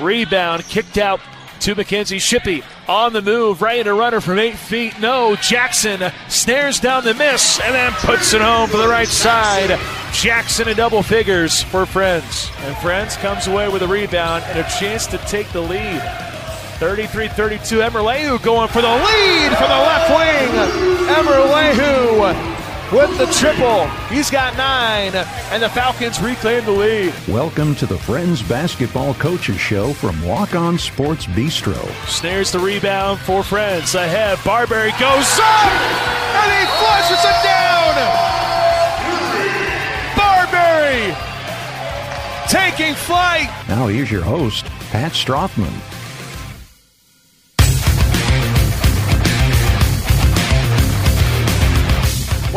Rebound 0.00 0.64
kicked 0.64 0.98
out 0.98 1.20
to 1.60 1.74
Mackenzie 1.74 2.18
Shippey. 2.18 2.62
On 2.86 3.14
the 3.14 3.22
move, 3.22 3.62
right 3.62 3.80
in 3.80 3.86
a 3.86 3.94
runner 3.94 4.20
from 4.20 4.38
eight 4.38 4.56
feet. 4.56 5.00
No, 5.00 5.36
Jackson 5.36 6.12
snares 6.28 6.78
down 6.78 7.04
the 7.04 7.14
miss 7.14 7.58
and 7.60 7.74
then 7.74 7.92
puts 7.92 8.34
it 8.34 8.42
home 8.42 8.68
for 8.68 8.76
the 8.76 8.88
right 8.88 9.08
side. 9.08 9.78
Jackson 10.12 10.68
in 10.68 10.76
double 10.76 11.02
figures 11.02 11.62
for 11.62 11.86
Friends. 11.86 12.50
And 12.58 12.76
Friends 12.78 13.16
comes 13.16 13.46
away 13.46 13.68
with 13.70 13.82
a 13.82 13.88
rebound 13.88 14.44
and 14.44 14.58
a 14.58 14.68
chance 14.78 15.06
to 15.06 15.18
take 15.18 15.48
the 15.52 15.62
lead. 15.62 16.02
33 16.78 17.28
32. 17.28 17.76
Emerlehu 17.78 18.42
going 18.42 18.68
for 18.68 18.82
the 18.82 18.88
lead 18.88 19.56
for 19.56 19.62
the 19.62 19.68
left 19.68 20.10
wing. 20.10 21.08
Emerlehu 21.08 22.53
with 22.94 23.18
the 23.18 23.26
triple. 23.26 23.88
He's 24.08 24.30
got 24.30 24.56
nine, 24.56 25.12
and 25.50 25.62
the 25.62 25.68
Falcons 25.68 26.20
reclaim 26.22 26.64
the 26.64 26.70
lead. 26.70 27.12
Welcome 27.26 27.74
to 27.76 27.86
the 27.86 27.98
Friends 27.98 28.40
Basketball 28.40 29.14
Coaches 29.14 29.58
Show 29.58 29.92
from 29.94 30.22
Walk 30.24 30.54
On 30.54 30.78
Sports 30.78 31.26
Bistro. 31.26 31.76
Snares 32.06 32.52
the 32.52 32.60
rebound 32.60 33.18
for 33.18 33.42
Friends. 33.42 33.96
Ahead, 33.96 34.38
Barberry 34.44 34.92
goes 34.92 35.38
up, 35.40 35.72
and 36.38 36.52
he 36.54 36.64
flushes 36.78 37.18
it 37.18 37.42
down. 37.42 37.94
Barberry 40.16 41.16
taking 42.48 42.94
flight. 42.94 43.48
Now 43.68 43.88
here's 43.88 44.10
your 44.10 44.22
host, 44.22 44.66
Pat 44.92 45.12
Strothman. 45.12 45.72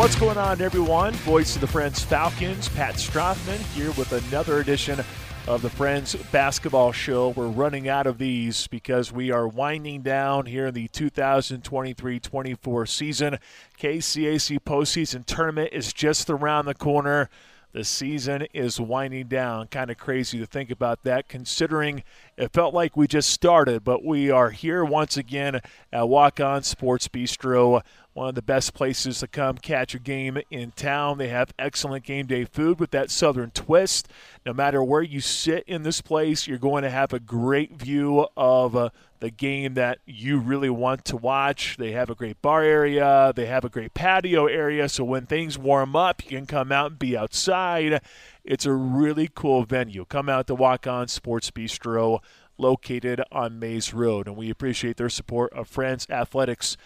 What's 0.08 0.20
going 0.20 0.38
on, 0.38 0.62
everyone? 0.62 1.12
Voice 1.12 1.54
of 1.54 1.60
the 1.60 1.66
Friends 1.66 2.00
Falcons, 2.00 2.70
Pat 2.70 2.94
Strothman 2.94 3.58
here 3.74 3.90
with 3.92 4.10
another 4.12 4.58
edition 4.58 5.04
of 5.46 5.60
the 5.60 5.68
Friends 5.68 6.16
Basketball 6.32 6.92
Show. 6.92 7.28
We're 7.28 7.48
running 7.48 7.90
out 7.90 8.06
of 8.06 8.16
these 8.16 8.68
because 8.68 9.12
we 9.12 9.30
are 9.30 9.46
winding 9.46 10.00
down 10.00 10.46
here 10.46 10.68
in 10.68 10.74
the 10.74 10.88
2023 10.88 12.20
24 12.20 12.86
season. 12.86 13.38
KCAC 13.78 14.58
postseason 14.60 15.26
tournament 15.26 15.74
is 15.74 15.92
just 15.92 16.30
around 16.30 16.64
the 16.64 16.74
corner. 16.74 17.28
The 17.72 17.84
season 17.84 18.46
is 18.54 18.80
winding 18.80 19.26
down. 19.26 19.66
Kind 19.66 19.90
of 19.90 19.98
crazy 19.98 20.38
to 20.38 20.46
think 20.46 20.70
about 20.70 21.02
that, 21.02 21.28
considering 21.28 22.02
it 22.38 22.54
felt 22.54 22.72
like 22.72 22.96
we 22.96 23.06
just 23.06 23.28
started, 23.28 23.84
but 23.84 24.02
we 24.02 24.30
are 24.30 24.50
here 24.50 24.82
once 24.86 25.18
again 25.18 25.60
at 25.92 26.08
Walk 26.08 26.40
On 26.40 26.62
Sports 26.62 27.08
Bistro 27.08 27.82
one 28.18 28.28
of 28.28 28.34
the 28.34 28.42
best 28.42 28.74
places 28.74 29.20
to 29.20 29.28
come 29.28 29.56
catch 29.56 29.94
a 29.94 29.98
game 30.00 30.38
in 30.50 30.72
town. 30.72 31.18
They 31.18 31.28
have 31.28 31.54
excellent 31.56 32.04
game 32.04 32.26
day 32.26 32.44
food 32.44 32.80
with 32.80 32.90
that 32.90 33.12
southern 33.12 33.52
twist. 33.52 34.08
No 34.44 34.52
matter 34.52 34.82
where 34.82 35.02
you 35.02 35.20
sit 35.20 35.62
in 35.68 35.84
this 35.84 36.00
place, 36.00 36.48
you're 36.48 36.58
going 36.58 36.82
to 36.82 36.90
have 36.90 37.12
a 37.12 37.20
great 37.20 37.74
view 37.74 38.26
of 38.36 38.74
uh, 38.74 38.90
the 39.20 39.30
game 39.30 39.74
that 39.74 40.00
you 40.04 40.40
really 40.40 40.68
want 40.68 41.04
to 41.04 41.16
watch. 41.16 41.76
They 41.78 41.92
have 41.92 42.10
a 42.10 42.16
great 42.16 42.42
bar 42.42 42.64
area, 42.64 43.32
they 43.36 43.46
have 43.46 43.64
a 43.64 43.68
great 43.68 43.94
patio 43.94 44.46
area, 44.46 44.88
so 44.88 45.04
when 45.04 45.26
things 45.26 45.56
warm 45.56 45.94
up, 45.94 46.24
you 46.24 46.38
can 46.38 46.46
come 46.46 46.72
out 46.72 46.90
and 46.90 46.98
be 46.98 47.16
outside. 47.16 48.02
It's 48.42 48.66
a 48.66 48.72
really 48.72 49.30
cool 49.32 49.62
venue. 49.62 50.04
Come 50.04 50.28
out 50.28 50.48
to 50.48 50.56
Walk 50.56 50.88
On 50.88 51.06
Sports 51.06 51.52
Bistro 51.52 52.18
located 52.58 53.22
on 53.30 53.60
Maize 53.60 53.94
Road, 53.94 54.26
and 54.26 54.36
we 54.36 54.50
appreciate 54.50 54.96
their 54.96 55.08
support 55.08 55.52
of 55.52 55.68
Friends 55.68 56.04
Athletics 56.10 56.76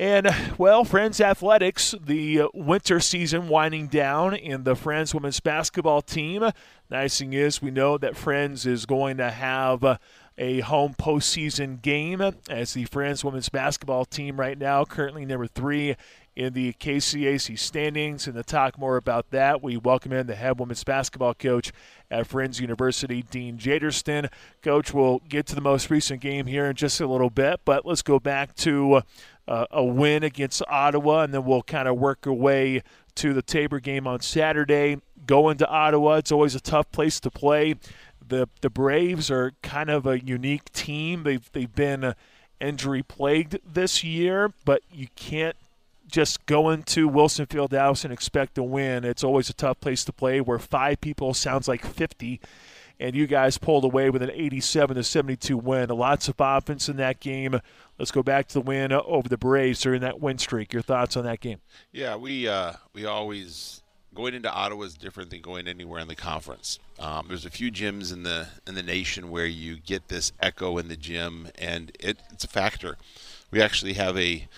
and, 0.00 0.34
well, 0.56 0.82
Friends 0.86 1.20
Athletics, 1.20 1.94
the 2.02 2.40
uh, 2.40 2.48
winter 2.54 3.00
season 3.00 3.48
winding 3.48 3.88
down 3.88 4.34
in 4.34 4.64
the 4.64 4.74
Friends 4.74 5.12
women's 5.12 5.40
basketball 5.40 6.00
team. 6.00 6.42
Nice 6.88 7.18
thing 7.18 7.34
is, 7.34 7.60
we 7.60 7.70
know 7.70 7.98
that 7.98 8.16
Friends 8.16 8.64
is 8.64 8.86
going 8.86 9.18
to 9.18 9.30
have 9.30 9.84
uh, 9.84 9.98
a 10.38 10.60
home 10.60 10.94
postseason 10.98 11.82
game 11.82 12.22
as 12.48 12.72
the 12.72 12.86
Friends 12.86 13.22
women's 13.22 13.50
basketball 13.50 14.06
team 14.06 14.40
right 14.40 14.56
now, 14.56 14.86
currently 14.86 15.26
number 15.26 15.46
three 15.46 15.96
in 16.34 16.54
the 16.54 16.72
KCAC 16.72 17.58
standings. 17.58 18.26
And 18.26 18.36
to 18.36 18.42
talk 18.42 18.78
more 18.78 18.96
about 18.96 19.30
that, 19.32 19.62
we 19.62 19.76
welcome 19.76 20.14
in 20.14 20.26
the 20.26 20.34
head 20.34 20.58
women's 20.58 20.82
basketball 20.82 21.34
coach 21.34 21.72
at 22.10 22.26
Friends 22.26 22.58
University, 22.58 23.22
Dean 23.22 23.58
Jaderston. 23.58 24.30
Coach, 24.62 24.94
we'll 24.94 25.18
get 25.28 25.44
to 25.46 25.54
the 25.54 25.60
most 25.60 25.90
recent 25.90 26.22
game 26.22 26.46
here 26.46 26.64
in 26.64 26.74
just 26.74 27.02
a 27.02 27.06
little 27.06 27.28
bit, 27.28 27.60
but 27.66 27.84
let's 27.84 28.00
go 28.00 28.18
back 28.18 28.54
to 28.56 28.94
uh, 28.94 29.02
uh, 29.50 29.66
a 29.72 29.84
win 29.84 30.22
against 30.22 30.62
Ottawa, 30.68 31.22
and 31.22 31.34
then 31.34 31.44
we'll 31.44 31.62
kind 31.62 31.88
of 31.88 31.98
work 31.98 32.24
our 32.24 32.32
way 32.32 32.82
to 33.16 33.34
the 33.34 33.42
Tabor 33.42 33.80
game 33.80 34.06
on 34.06 34.20
Saturday. 34.20 34.98
Going 35.26 35.58
to 35.58 35.68
Ottawa, 35.68 36.14
it's 36.14 36.30
always 36.30 36.54
a 36.54 36.60
tough 36.60 36.90
place 36.92 37.18
to 37.20 37.30
play. 37.30 37.74
The 38.26 38.48
the 38.60 38.70
Braves 38.70 39.28
are 39.28 39.52
kind 39.60 39.90
of 39.90 40.06
a 40.06 40.24
unique 40.24 40.70
team. 40.72 41.24
They've 41.24 41.50
they've 41.50 41.74
been 41.74 42.14
injury 42.60 43.02
plagued 43.02 43.58
this 43.66 44.04
year, 44.04 44.52
but 44.64 44.82
you 44.92 45.08
can't 45.16 45.56
just 46.06 46.46
go 46.46 46.70
into 46.70 47.08
Wilson 47.08 47.46
Field 47.46 47.72
Fieldhouse 47.72 48.04
and 48.04 48.12
expect 48.12 48.54
to 48.54 48.62
win. 48.62 49.04
It's 49.04 49.24
always 49.24 49.50
a 49.50 49.54
tough 49.54 49.80
place 49.80 50.04
to 50.04 50.12
play 50.12 50.40
where 50.40 50.60
five 50.60 51.00
people 51.00 51.34
sounds 51.34 51.66
like 51.66 51.84
50 51.84 52.40
and 53.00 53.16
you 53.16 53.26
guys 53.26 53.56
pulled 53.56 53.84
away 53.84 54.10
with 54.10 54.22
an 54.22 54.30
87 54.30 54.96
to 54.96 55.02
72 55.02 55.56
win. 55.56 55.88
Lots 55.88 56.28
of 56.28 56.34
offense 56.38 56.88
in 56.88 56.98
that 56.98 57.18
game. 57.18 57.60
Let's 58.00 58.10
go 58.10 58.22
back 58.22 58.48
to 58.48 58.54
the 58.54 58.60
win 58.62 58.92
over 58.92 59.28
the 59.28 59.36
Braves 59.36 59.82
during 59.82 60.00
that 60.00 60.22
win 60.22 60.38
streak. 60.38 60.72
Your 60.72 60.80
thoughts 60.80 61.18
on 61.18 61.24
that 61.24 61.40
game? 61.40 61.58
Yeah, 61.92 62.16
we 62.16 62.48
uh, 62.48 62.72
we 62.94 63.04
always 63.04 63.82
going 64.14 64.32
into 64.32 64.50
Ottawa 64.50 64.84
is 64.84 64.94
different 64.94 65.28
than 65.28 65.42
going 65.42 65.68
anywhere 65.68 66.00
in 66.00 66.08
the 66.08 66.14
conference. 66.14 66.78
Um, 66.98 67.26
there's 67.28 67.44
a 67.44 67.50
few 67.50 67.70
gyms 67.70 68.10
in 68.10 68.22
the 68.22 68.48
in 68.66 68.74
the 68.74 68.82
nation 68.82 69.28
where 69.28 69.44
you 69.44 69.76
get 69.76 70.08
this 70.08 70.32
echo 70.40 70.78
in 70.78 70.88
the 70.88 70.96
gym, 70.96 71.48
and 71.58 71.92
it, 72.00 72.16
it's 72.32 72.42
a 72.42 72.48
factor. 72.48 72.96
We 73.50 73.60
actually 73.60 73.92
have 73.92 74.16
a 74.16 74.48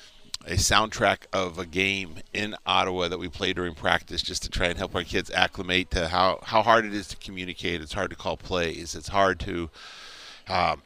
a 0.46 0.52
soundtrack 0.52 1.26
of 1.32 1.58
a 1.58 1.66
game 1.66 2.18
in 2.32 2.54
Ottawa 2.64 3.08
that 3.08 3.18
we 3.18 3.28
play 3.28 3.52
during 3.52 3.74
practice 3.74 4.22
just 4.22 4.44
to 4.44 4.50
try 4.50 4.68
and 4.68 4.78
help 4.78 4.94
our 4.94 5.02
kids 5.02 5.32
acclimate 5.32 5.90
to 5.90 6.06
how, 6.08 6.38
how 6.44 6.62
hard 6.62 6.84
it 6.84 6.94
is 6.94 7.08
to 7.08 7.16
communicate. 7.16 7.80
It's 7.80 7.92
hard 7.92 8.10
to 8.10 8.16
call 8.16 8.36
plays. 8.36 8.94
It's 8.94 9.08
hard 9.08 9.38
to 9.40 9.70
um, 10.48 10.82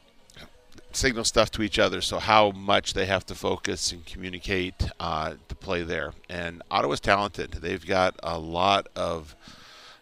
signal 0.97 1.23
stuff 1.23 1.51
to 1.51 1.61
each 1.61 1.79
other. 1.79 2.01
So 2.01 2.19
how 2.19 2.51
much 2.51 2.93
they 2.93 3.05
have 3.05 3.25
to 3.27 3.35
focus 3.35 3.91
and 3.91 4.05
communicate 4.05 4.89
uh, 4.99 5.35
to 5.47 5.55
play 5.55 5.83
there. 5.83 6.13
And 6.29 6.61
Ottawa's 6.69 6.99
talented. 6.99 7.51
They've 7.51 7.85
got 7.85 8.19
a 8.23 8.37
lot 8.39 8.87
of 8.95 9.35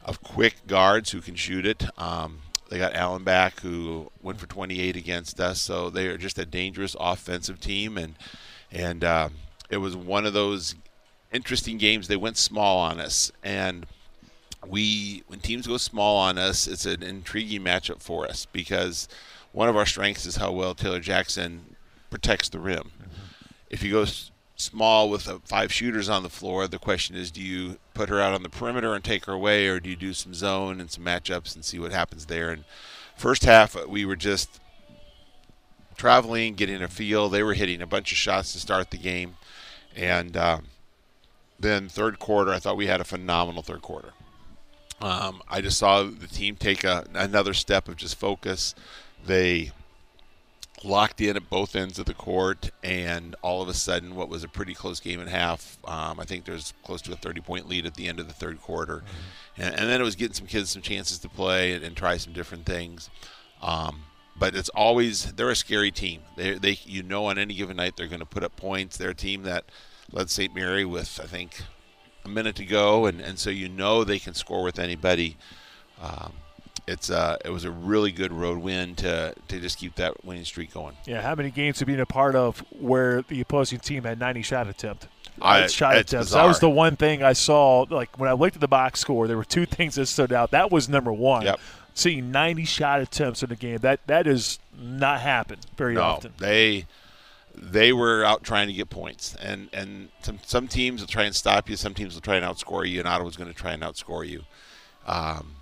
of 0.03 0.21
quick 0.21 0.67
guards 0.67 1.11
who 1.11 1.19
can 1.19 1.33
shoot 1.33 1.65
it. 1.65 1.83
Um, 1.97 2.41
they 2.69 2.77
got 2.77 2.93
Allen 2.93 3.23
back 3.23 3.61
who 3.61 4.11
went 4.21 4.39
for 4.39 4.45
28 4.45 4.95
against 4.95 5.39
us. 5.39 5.59
So 5.59 5.89
they 5.89 6.07
are 6.07 6.17
just 6.17 6.37
a 6.37 6.45
dangerous 6.45 6.95
offensive 6.99 7.59
team 7.59 7.97
and 7.97 8.15
and 8.71 9.03
um, 9.03 9.33
it 9.69 9.77
was 9.77 9.95
one 9.95 10.25
of 10.25 10.33
those 10.33 10.75
interesting 11.31 11.77
games. 11.77 12.07
They 12.07 12.15
went 12.15 12.37
small 12.37 12.79
on 12.79 12.99
us, 12.99 13.31
and 13.43 13.85
we 14.65 15.23
when 15.27 15.39
teams 15.39 15.67
go 15.67 15.77
small 15.77 16.17
on 16.17 16.37
us, 16.37 16.67
it's 16.67 16.85
an 16.85 17.03
intriguing 17.03 17.61
matchup 17.61 18.01
for 18.01 18.25
us 18.25 18.47
because 18.51 19.07
one 19.55 19.69
of 19.69 19.77
our 19.77 19.85
strengths 19.85 20.25
is 20.25 20.35
how 20.35 20.51
well 20.51 20.75
Taylor 20.75 20.99
Jackson 20.99 21.77
protects 22.09 22.49
the 22.49 22.59
rim. 22.59 22.91
Mm-hmm. 22.99 23.21
If 23.69 23.83
you 23.83 23.91
go 23.93 24.05
small 24.57 25.09
with 25.09 25.29
five 25.45 25.71
shooters 25.71 26.09
on 26.09 26.23
the 26.23 26.29
floor, 26.29 26.67
the 26.67 26.77
question 26.77 27.15
is, 27.15 27.31
do 27.31 27.41
you 27.41 27.77
put 27.93 28.09
her 28.09 28.19
out 28.19 28.33
on 28.33 28.43
the 28.43 28.49
perimeter 28.49 28.93
and 28.93 29.01
take 29.01 29.25
her 29.25 29.33
away, 29.33 29.67
or 29.67 29.79
do 29.79 29.89
you 29.89 29.95
do 29.95 30.13
some 30.13 30.33
zone 30.33 30.81
and 30.81 30.91
some 30.91 31.05
matchups 31.05 31.55
and 31.55 31.63
see 31.63 31.79
what 31.79 31.93
happens 31.93 32.25
there? 32.25 32.51
And 32.51 32.65
first 33.15 33.45
half, 33.45 33.77
we 33.87 34.03
were 34.03 34.17
just 34.17 34.59
traveling, 35.95 36.55
getting 36.55 36.81
a 36.81 36.89
feel. 36.89 37.29
They 37.29 37.41
were 37.41 37.53
hitting 37.53 37.81
a 37.81 37.87
bunch 37.87 38.11
of 38.11 38.17
shots 38.17 38.51
to 38.51 38.59
start 38.59 38.91
the 38.91 38.97
game. 38.97 39.37
And 39.95 40.35
um, 40.35 40.65
then 41.57 41.87
third 41.87 42.19
quarter, 42.19 42.51
I 42.51 42.59
thought 42.59 42.75
we 42.75 42.87
had 42.87 42.99
a 42.99 43.05
phenomenal 43.05 43.63
third 43.63 43.81
quarter. 43.81 44.09
Um, 44.99 45.41
I 45.49 45.61
just 45.61 45.77
saw 45.77 46.03
the 46.03 46.27
team 46.27 46.57
take 46.57 46.83
a, 46.83 47.05
another 47.13 47.53
step 47.53 47.87
of 47.87 47.95
just 47.95 48.15
focus. 48.15 48.75
They 49.25 49.71
locked 50.83 51.19
in 51.19 51.35
at 51.35 51.49
both 51.49 51.75
ends 51.75 51.97
of 51.99 52.05
the 52.05 52.13
court, 52.13 52.71
and 52.83 53.35
all 53.41 53.61
of 53.61 53.69
a 53.69 53.73
sudden, 53.73 54.15
what 54.15 54.29
was 54.29 54.43
a 54.43 54.47
pretty 54.47 54.73
close 54.73 54.99
game 54.99 55.19
and 55.19 55.27
a 55.27 55.31
half, 55.31 55.77
um, 55.85 56.19
I 56.19 56.25
think 56.25 56.45
there's 56.45 56.73
close 56.83 57.01
to 57.03 57.13
a 57.13 57.15
30 57.15 57.41
point 57.41 57.67
lead 57.67 57.85
at 57.85 57.95
the 57.95 58.07
end 58.07 58.19
of 58.19 58.27
the 58.27 58.33
third 58.33 58.61
quarter. 58.61 58.97
Mm-hmm. 58.97 59.61
And, 59.61 59.75
and, 59.75 59.89
then 59.89 60.01
it 60.01 60.03
was 60.03 60.15
getting 60.15 60.33
some 60.33 60.47
kids 60.47 60.69
some 60.69 60.81
chances 60.81 61.17
to 61.19 61.29
play 61.29 61.73
and, 61.73 61.83
and 61.83 61.95
try 61.95 62.17
some 62.17 62.33
different 62.33 62.65
things. 62.65 63.09
Um, 63.61 64.03
but 64.37 64.55
it's 64.55 64.69
always 64.69 65.31
they're 65.33 65.49
a 65.49 65.55
scary 65.55 65.91
team. 65.91 66.21
They 66.35 66.55
they 66.55 66.77
you 66.83 67.03
know 67.03 67.27
on 67.27 67.37
any 67.37 67.53
given 67.53 67.77
night 67.77 67.95
they're 67.95 68.07
going 68.07 68.19
to 68.19 68.25
put 68.25 68.43
up 68.43 68.55
points. 68.57 68.97
They're 68.97 69.11
a 69.11 69.15
team 69.15 69.43
that 69.43 69.65
led 70.11 70.29
St. 70.29 70.53
Mary 70.53 70.83
with 70.83 71.19
I 71.23 71.27
think 71.27 71.61
a 72.25 72.29
minute 72.29 72.55
to 72.57 72.65
go, 72.65 73.05
and 73.05 73.21
and 73.21 73.39
so 73.39 73.49
you 73.49 73.69
know 73.69 74.03
they 74.03 74.19
can 74.19 74.33
score 74.33 74.63
with 74.63 74.77
anybody. 74.77 75.37
Um, 76.01 76.33
it's 76.87 77.09
uh, 77.09 77.37
it 77.43 77.49
was 77.49 77.63
a 77.63 77.71
really 77.71 78.11
good 78.11 78.31
road 78.31 78.59
win 78.59 78.95
to 78.95 79.33
to 79.47 79.59
just 79.59 79.77
keep 79.77 79.95
that 79.95 80.23
winning 80.25 80.45
streak 80.45 80.73
going. 80.73 80.95
Yeah, 81.05 81.21
how 81.21 81.35
many 81.35 81.51
games 81.51 81.79
have 81.79 81.89
you 81.89 81.95
been 81.95 82.01
a 82.01 82.05
part 82.05 82.35
of 82.35 82.59
where 82.79 83.21
the 83.23 83.41
opposing 83.41 83.79
team 83.79 84.03
had 84.03 84.19
90 84.19 84.41
shot 84.41 84.67
attempt? 84.67 85.07
I, 85.41 85.67
shot 85.67 85.97
attempts. 85.97 86.27
Bizarre. 86.27 86.43
That 86.43 86.47
was 86.47 86.59
the 86.59 86.69
one 86.69 86.95
thing 86.95 87.21
I 87.23 87.33
saw. 87.33 87.85
Like 87.89 88.17
when 88.19 88.29
I 88.29 88.33
looked 88.33 88.55
at 88.55 88.61
the 88.61 88.67
box 88.67 88.99
score, 88.99 89.27
there 89.27 89.37
were 89.37 89.45
two 89.45 89.65
things 89.65 89.95
that 89.95 90.05
stood 90.05 90.31
out. 90.31 90.51
That 90.51 90.71
was 90.71 90.87
number 90.87 91.11
one. 91.11 91.43
Yep 91.43 91.59
seeing 91.95 92.29
90 92.29 92.65
shot 92.65 93.01
attempts 93.01 93.41
in 93.41 93.51
a 93.51 93.55
game. 93.55 93.79
That 93.79 94.05
that 94.05 94.27
is 94.27 94.59
not 94.77 95.21
happen 95.21 95.57
very 95.75 95.95
no, 95.95 96.01
often. 96.01 96.33
They 96.37 96.85
they 97.55 97.93
were 97.93 98.23
out 98.23 98.43
trying 98.43 98.67
to 98.67 98.73
get 98.73 98.89
points, 98.89 99.35
and 99.35 99.69
and 99.73 100.09
some 100.21 100.39
some 100.45 100.67
teams 100.67 101.01
will 101.01 101.07
try 101.07 101.23
and 101.23 101.33
stop 101.33 101.69
you. 101.69 101.75
Some 101.75 101.95
teams 101.95 102.13
will 102.13 102.21
try 102.21 102.35
and 102.35 102.45
outscore 102.45 102.87
you, 102.87 102.99
and 102.99 103.07
Ottawa's 103.07 103.37
going 103.37 103.51
to 103.51 103.55
try 103.55 103.71
and 103.71 103.81
outscore 103.81 104.27
you. 104.27 104.43
Um, 105.07 105.54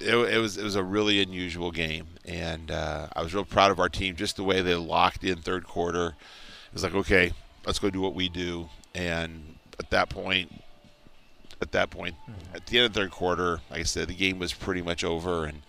it, 0.00 0.14
it, 0.14 0.38
was 0.38 0.56
it 0.56 0.64
was 0.64 0.76
a 0.76 0.82
really 0.82 1.20
unusual 1.20 1.70
game, 1.70 2.06
and 2.24 2.70
uh, 2.70 3.08
I 3.14 3.22
was 3.22 3.34
real 3.34 3.44
proud 3.44 3.70
of 3.70 3.80
our 3.80 3.88
team. 3.88 4.16
Just 4.16 4.36
the 4.36 4.44
way 4.44 4.60
they 4.62 4.74
locked 4.74 5.24
in 5.24 5.38
third 5.38 5.64
quarter, 5.64 6.08
it 6.08 6.74
was 6.74 6.82
like 6.82 6.94
okay, 6.94 7.32
let's 7.66 7.78
go 7.78 7.90
do 7.90 8.00
what 8.00 8.14
we 8.14 8.28
do. 8.28 8.68
And 8.94 9.56
at 9.78 9.90
that 9.90 10.08
point, 10.08 10.62
at 11.60 11.72
that 11.72 11.90
point, 11.90 12.14
mm-hmm. 12.22 12.56
at 12.56 12.66
the 12.66 12.78
end 12.78 12.86
of 12.86 12.92
the 12.92 13.00
third 13.00 13.10
quarter, 13.10 13.60
like 13.70 13.80
I 13.80 13.84
said, 13.84 14.08
the 14.08 14.14
game 14.14 14.38
was 14.38 14.52
pretty 14.52 14.82
much 14.82 15.04
over, 15.04 15.44
and 15.44 15.62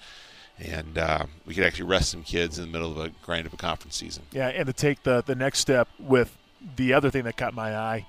and 0.60 0.98
uh, 0.98 1.26
we 1.46 1.54
could 1.54 1.64
actually 1.64 1.90
rest 1.90 2.10
some 2.12 2.24
kids 2.24 2.60
in 2.60 2.66
the 2.66 2.72
middle 2.72 2.92
of 2.92 2.98
a 2.98 3.10
grind 3.24 3.46
of 3.46 3.54
a 3.54 3.58
conference 3.58 3.96
season. 3.96 4.24
Yeah, 4.32 4.48
and 4.50 4.68
to 4.68 4.74
take 4.74 5.04
the 5.04 5.24
the 5.26 5.36
next 5.36 5.60
step 5.60 5.88
with 5.98 6.36
the 6.76 6.94
other 6.94 7.10
thing 7.10 7.24
that 7.24 7.38
caught 7.38 7.54
my 7.54 7.76
eye, 7.76 8.06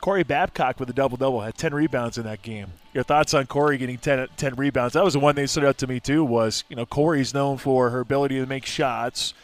Corey 0.00 0.24
Babcock 0.24 0.78
with 0.78 0.90
a 0.90 0.92
double 0.92 1.16
double 1.16 1.40
had 1.40 1.56
10 1.56 1.74
rebounds 1.74 2.18
in 2.18 2.24
that 2.24 2.42
game. 2.42 2.72
Your 2.96 3.04
thoughts 3.04 3.34
on 3.34 3.44
Corey 3.44 3.76
getting 3.76 3.98
10, 3.98 4.28
10 4.38 4.54
rebounds? 4.54 4.94
That 4.94 5.04
was 5.04 5.12
the 5.12 5.20
one 5.20 5.34
thing 5.34 5.44
that 5.44 5.48
stood 5.48 5.66
out 5.66 5.76
to 5.78 5.86
me 5.86 6.00
too. 6.00 6.24
Was 6.24 6.64
you 6.70 6.76
know 6.76 6.86
Corey's 6.86 7.34
known 7.34 7.58
for 7.58 7.90
her 7.90 8.00
ability 8.00 8.40
to 8.40 8.46
make 8.46 8.64
shots. 8.64 9.34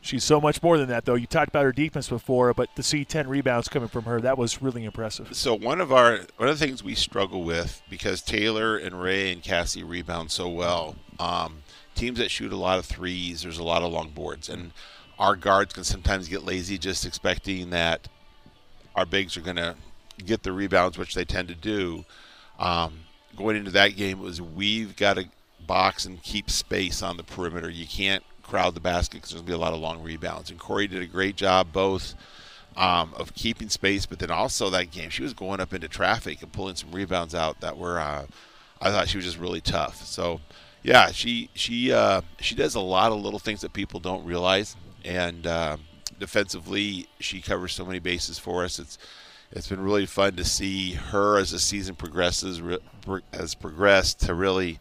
She's 0.00 0.24
so 0.24 0.40
much 0.40 0.62
more 0.62 0.78
than 0.78 0.88
that, 0.88 1.04
though. 1.04 1.14
You 1.14 1.26
talked 1.26 1.48
about 1.48 1.64
her 1.64 1.72
defense 1.72 2.08
before, 2.08 2.54
but 2.54 2.74
to 2.76 2.82
see 2.82 3.04
10 3.04 3.28
rebounds 3.28 3.68
coming 3.68 3.90
from 3.90 4.04
her, 4.04 4.22
that 4.22 4.38
was 4.38 4.62
really 4.62 4.84
impressive. 4.84 5.36
So 5.36 5.54
one 5.54 5.82
of 5.82 5.92
our 5.92 6.20
one 6.38 6.48
of 6.48 6.58
the 6.58 6.66
things 6.66 6.82
we 6.82 6.94
struggle 6.94 7.44
with 7.44 7.82
because 7.90 8.22
Taylor 8.22 8.78
and 8.78 8.98
Ray 8.98 9.30
and 9.32 9.42
Cassie 9.42 9.84
rebound 9.84 10.30
so 10.30 10.48
well. 10.48 10.96
Um, 11.18 11.58
teams 11.94 12.18
that 12.18 12.30
shoot 12.30 12.54
a 12.54 12.56
lot 12.56 12.78
of 12.78 12.86
threes, 12.86 13.42
there's 13.42 13.58
a 13.58 13.64
lot 13.64 13.82
of 13.82 13.92
long 13.92 14.12
boards, 14.12 14.48
and 14.48 14.72
our 15.18 15.36
guards 15.36 15.74
can 15.74 15.84
sometimes 15.84 16.26
get 16.26 16.42
lazy 16.42 16.78
just 16.78 17.04
expecting 17.04 17.68
that 17.68 18.08
our 18.94 19.04
bigs 19.04 19.36
are 19.36 19.42
going 19.42 19.56
to 19.56 19.76
get 20.24 20.42
the 20.42 20.52
rebounds, 20.52 20.96
which 20.96 21.14
they 21.14 21.26
tend 21.26 21.48
to 21.48 21.54
do. 21.54 22.06
Um, 22.58 23.00
going 23.36 23.56
into 23.56 23.70
that 23.72 23.96
game 23.96 24.20
was 24.20 24.40
we've 24.40 24.96
got 24.96 25.14
to 25.16 25.26
box 25.66 26.04
and 26.04 26.22
keep 26.22 26.50
space 26.50 27.02
on 27.02 27.16
the 27.16 27.24
perimeter. 27.24 27.70
You 27.70 27.86
can't 27.86 28.22
crowd 28.42 28.74
the 28.74 28.80
basket 28.80 29.14
because 29.14 29.30
there's 29.30 29.42
going 29.42 29.46
to 29.46 29.52
be 29.52 29.54
a 29.54 29.58
lot 29.58 29.72
of 29.72 29.80
long 29.80 30.02
rebounds. 30.02 30.50
And 30.50 30.58
Corey 30.58 30.86
did 30.86 31.02
a 31.02 31.06
great 31.06 31.36
job 31.36 31.72
both 31.72 32.14
um, 32.76 33.12
of 33.16 33.34
keeping 33.34 33.68
space, 33.68 34.06
but 34.06 34.18
then 34.18 34.30
also 34.30 34.70
that 34.70 34.90
game 34.90 35.10
she 35.10 35.22
was 35.22 35.32
going 35.32 35.60
up 35.60 35.72
into 35.72 35.88
traffic 35.88 36.42
and 36.42 36.52
pulling 36.52 36.76
some 36.76 36.92
rebounds 36.92 37.34
out 37.34 37.60
that 37.60 37.76
were. 37.78 37.98
Uh, 37.98 38.26
I 38.80 38.90
thought 38.90 39.08
she 39.08 39.16
was 39.16 39.24
just 39.24 39.38
really 39.38 39.60
tough. 39.60 40.04
So 40.04 40.40
yeah, 40.82 41.10
she 41.10 41.48
she 41.54 41.92
uh, 41.92 42.22
she 42.40 42.54
does 42.54 42.74
a 42.74 42.80
lot 42.80 43.12
of 43.12 43.20
little 43.20 43.38
things 43.38 43.62
that 43.62 43.72
people 43.72 44.00
don't 44.00 44.24
realize, 44.24 44.76
and 45.04 45.46
uh, 45.46 45.76
defensively 46.18 47.08
she 47.20 47.40
covers 47.40 47.72
so 47.72 47.84
many 47.84 47.98
bases 47.98 48.38
for 48.38 48.64
us. 48.64 48.78
It's 48.78 48.98
it's 49.54 49.68
been 49.68 49.80
really 49.80 50.06
fun 50.06 50.34
to 50.36 50.44
see 50.44 50.92
her 50.92 51.38
as 51.38 51.52
the 51.52 51.58
season 51.58 51.94
progresses 51.94 52.60
has 53.32 53.54
progressed 53.54 54.20
to 54.20 54.34
really 54.34 54.80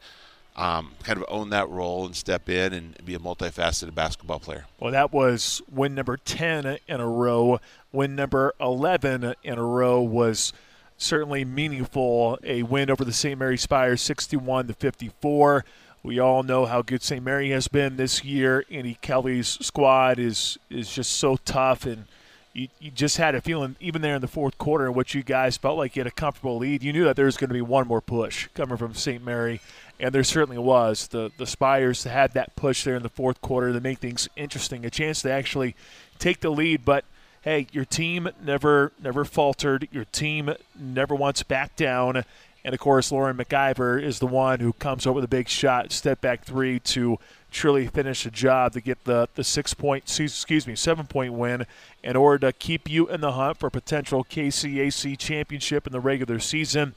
um, 0.55 0.91
kind 1.03 1.17
of 1.17 1.25
own 1.29 1.49
that 1.51 1.69
role 1.69 2.05
and 2.05 2.15
step 2.15 2.49
in 2.49 2.73
and 2.73 3.05
be 3.05 3.15
a 3.15 3.19
multifaceted 3.19 3.93
basketball 3.95 4.39
player. 4.39 4.65
Well, 4.79 4.91
that 4.91 5.13
was 5.13 5.61
win 5.71 5.95
number 5.95 6.17
10 6.17 6.77
in 6.87 6.99
a 6.99 7.07
row. 7.07 7.59
Win 7.91 8.15
number 8.15 8.53
11 8.59 9.35
in 9.43 9.57
a 9.57 9.63
row 9.63 10.01
was 10.01 10.53
certainly 10.97 11.45
meaningful. 11.45 12.39
A 12.43 12.63
win 12.63 12.89
over 12.89 13.05
the 13.05 13.13
St. 13.13 13.39
Mary 13.39 13.57
Spires 13.57 14.01
61 14.01 14.67
to 14.67 14.73
54. 14.73 15.65
We 16.03 16.19
all 16.19 16.43
know 16.43 16.65
how 16.65 16.81
good 16.81 17.01
St. 17.01 17.23
Mary 17.23 17.51
has 17.51 17.67
been 17.67 17.95
this 17.95 18.23
year. 18.23 18.65
Andy 18.69 18.97
Kelly's 19.01 19.47
squad 19.47 20.19
is 20.19 20.57
is 20.69 20.93
just 20.93 21.11
so 21.11 21.37
tough, 21.37 21.85
and 21.85 22.05
you, 22.53 22.67
you 22.79 22.91
just 22.91 23.17
had 23.17 23.35
a 23.35 23.41
feeling, 23.41 23.75
even 23.79 24.01
there 24.01 24.15
in 24.15 24.21
the 24.21 24.27
fourth 24.27 24.57
quarter, 24.57 24.87
in 24.87 24.93
which 24.93 25.15
you 25.15 25.23
guys 25.23 25.57
felt 25.57 25.77
like 25.77 25.95
you 25.95 26.01
had 26.01 26.07
a 26.07 26.11
comfortable 26.11 26.57
lead. 26.57 26.83
You 26.83 26.93
knew 26.93 27.03
that 27.05 27.15
there 27.15 27.25
was 27.25 27.37
going 27.37 27.49
to 27.49 27.53
be 27.53 27.61
one 27.61 27.87
more 27.87 28.01
push 28.01 28.47
coming 28.53 28.77
from 28.77 28.93
St. 28.93 29.23
Mary, 29.23 29.59
and 29.99 30.13
there 30.13 30.23
certainly 30.23 30.59
was. 30.59 31.07
The 31.07 31.31
the 31.37 31.47
Spires 31.47 32.03
had 32.03 32.33
that 32.33 32.55
push 32.55 32.83
there 32.83 32.95
in 32.95 33.03
the 33.03 33.09
fourth 33.09 33.41
quarter 33.41 33.73
to 33.73 33.81
make 33.81 33.99
things 33.99 34.29
interesting, 34.35 34.85
a 34.85 34.89
chance 34.89 35.21
to 35.23 35.31
actually 35.31 35.75
take 36.19 36.41
the 36.41 36.49
lead, 36.51 36.85
but 36.85 37.05
hey, 37.41 37.67
your 37.71 37.85
team 37.85 38.29
never 38.43 38.91
never 39.01 39.25
faltered. 39.25 39.87
Your 39.91 40.05
team 40.05 40.53
never 40.77 41.15
once 41.15 41.43
backed 41.43 41.77
down. 41.77 42.23
And 42.65 42.73
of 42.73 42.79
course, 42.79 43.11
Lauren 43.11 43.35
McIver 43.35 44.01
is 44.01 44.19
the 44.19 44.27
one 44.27 44.61
who 44.61 44.71
comes 44.73 45.05
up 45.05 45.15
with 45.15 45.25
a 45.25 45.27
big 45.29 45.49
shot, 45.49 45.91
step 45.91 46.21
back 46.21 46.45
three 46.45 46.79
to 46.79 47.19
truly 47.53 47.87
finish 47.87 48.23
the 48.23 48.31
job 48.31 48.73
to 48.73 48.81
get 48.81 49.03
the, 49.05 49.29
the 49.35 49.43
six 49.43 49.73
point, 49.73 50.03
excuse 50.19 50.67
me, 50.67 50.75
seven 50.75 51.07
point 51.07 51.33
win 51.33 51.65
in 52.03 52.15
order 52.15 52.47
to 52.47 52.53
keep 52.53 52.89
you 52.89 53.07
in 53.07 53.21
the 53.21 53.33
hunt 53.33 53.57
for 53.57 53.69
potential 53.69 54.23
KCAC 54.23 55.17
championship 55.17 55.87
in 55.87 55.93
the 55.93 55.99
regular 55.99 56.39
season. 56.39 56.95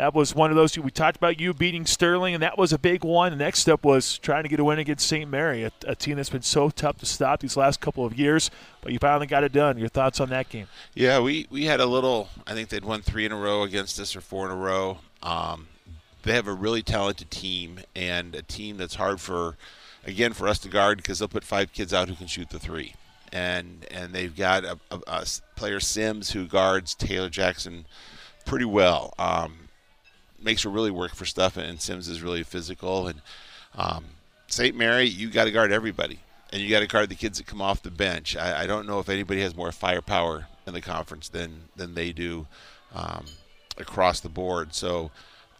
That 0.00 0.14
was 0.14 0.34
one 0.34 0.48
of 0.48 0.56
those. 0.56 0.78
We 0.78 0.90
talked 0.90 1.18
about 1.18 1.38
you 1.38 1.52
beating 1.52 1.84
Sterling, 1.84 2.32
and 2.32 2.42
that 2.42 2.56
was 2.56 2.72
a 2.72 2.78
big 2.78 3.04
one. 3.04 3.32
The 3.32 3.36
next 3.36 3.58
step 3.58 3.84
was 3.84 4.16
trying 4.16 4.44
to 4.44 4.48
get 4.48 4.58
a 4.58 4.64
win 4.64 4.78
against 4.78 5.06
St. 5.06 5.28
Mary, 5.28 5.62
a, 5.62 5.72
a, 5.86 5.94
team 5.94 6.16
that's 6.16 6.30
been 6.30 6.40
so 6.40 6.70
tough 6.70 6.96
to 7.00 7.06
stop 7.06 7.40
these 7.40 7.54
last 7.54 7.82
couple 7.82 8.06
of 8.06 8.18
years. 8.18 8.50
But 8.80 8.92
you 8.92 8.98
finally 8.98 9.26
got 9.26 9.44
it 9.44 9.52
done. 9.52 9.76
Your 9.76 9.90
thoughts 9.90 10.18
on 10.18 10.30
that 10.30 10.48
game? 10.48 10.68
Yeah, 10.94 11.20
we, 11.20 11.46
we 11.50 11.66
had 11.66 11.80
a 11.80 11.84
little. 11.84 12.30
I 12.46 12.54
think 12.54 12.70
they'd 12.70 12.82
won 12.82 13.02
three 13.02 13.26
in 13.26 13.32
a 13.32 13.36
row 13.36 13.62
against 13.62 14.00
us, 14.00 14.16
or 14.16 14.22
four 14.22 14.46
in 14.46 14.52
a 14.52 14.56
row. 14.56 15.00
Um, 15.22 15.68
they 16.22 16.32
have 16.32 16.46
a 16.46 16.54
really 16.54 16.80
talented 16.80 17.30
team, 17.30 17.80
and 17.94 18.34
a 18.34 18.40
team 18.40 18.78
that's 18.78 18.94
hard 18.94 19.20
for, 19.20 19.58
again, 20.06 20.32
for 20.32 20.48
us 20.48 20.58
to 20.60 20.68
guard 20.68 20.98
because 20.98 21.18
they'll 21.18 21.28
put 21.28 21.44
five 21.44 21.72
kids 21.72 21.92
out 21.92 22.08
who 22.08 22.14
can 22.14 22.26
shoot 22.26 22.50
the 22.50 22.58
three 22.58 22.94
and 23.32 23.86
and 23.90 24.12
they've 24.12 24.36
got 24.36 24.64
a, 24.64 24.78
a, 24.90 25.00
a, 25.06 25.26
player 25.56 25.80
Sims 25.80 26.32
who 26.32 26.46
guards 26.46 26.94
Taylor 26.94 27.28
Jackson 27.28 27.84
pretty 28.44 28.64
well. 28.64 29.14
Um, 29.18 29.68
makes 30.42 30.62
her 30.62 30.70
really 30.70 30.90
work 30.90 31.14
for 31.14 31.26
stuff, 31.26 31.56
and 31.56 31.80
Sims 31.80 32.08
is 32.08 32.22
really 32.22 32.42
physical. 32.42 33.06
And 33.06 33.20
um, 33.74 34.04
St. 34.48 34.76
Mary, 34.76 35.04
you 35.04 35.28
got 35.28 35.44
to 35.44 35.50
guard 35.50 35.70
everybody, 35.70 36.20
and 36.52 36.62
you 36.62 36.70
got 36.70 36.80
to 36.80 36.86
guard 36.86 37.08
the 37.08 37.14
kids 37.14 37.38
that 37.38 37.46
come 37.46 37.60
off 37.60 37.82
the 37.82 37.90
bench. 37.90 38.36
I, 38.36 38.62
I, 38.62 38.66
don't 38.66 38.86
know 38.86 38.98
if 38.98 39.08
anybody 39.08 39.42
has 39.42 39.54
more 39.54 39.70
firepower 39.70 40.46
in 40.66 40.72
the 40.72 40.80
conference 40.80 41.28
than 41.28 41.68
than 41.76 41.94
they 41.94 42.12
do 42.12 42.46
um, 42.94 43.26
across 43.76 44.20
the 44.20 44.28
board. 44.28 44.74
So, 44.74 45.10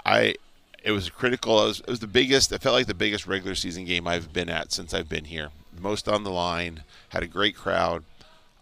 I 0.05 0.37
it 0.83 0.93
was 0.93 1.11
critical. 1.11 1.63
It 1.63 1.67
was, 1.67 1.81
it 1.81 1.89
was 1.89 2.01
the 2.01 2.07
biggest. 2.07 2.53
It 2.53 2.63
felt 2.63 2.75
like 2.75 2.87
the 2.87 2.95
biggest 2.95 3.27
regular 3.27 3.55
season 3.55 3.85
game 3.85 4.07
I've 4.07 4.33
been 4.33 4.49
at 4.49 4.73
since 4.73 4.95
I've 4.95 5.09
been 5.09 5.27
here. 5.27 5.51
Most 5.79 6.09
on 6.09 6.25
the 6.25 6.31
line. 6.31 6.85
Had 7.11 7.23
a 7.23 7.27
great 7.27 7.57
crowd. 7.57 8.05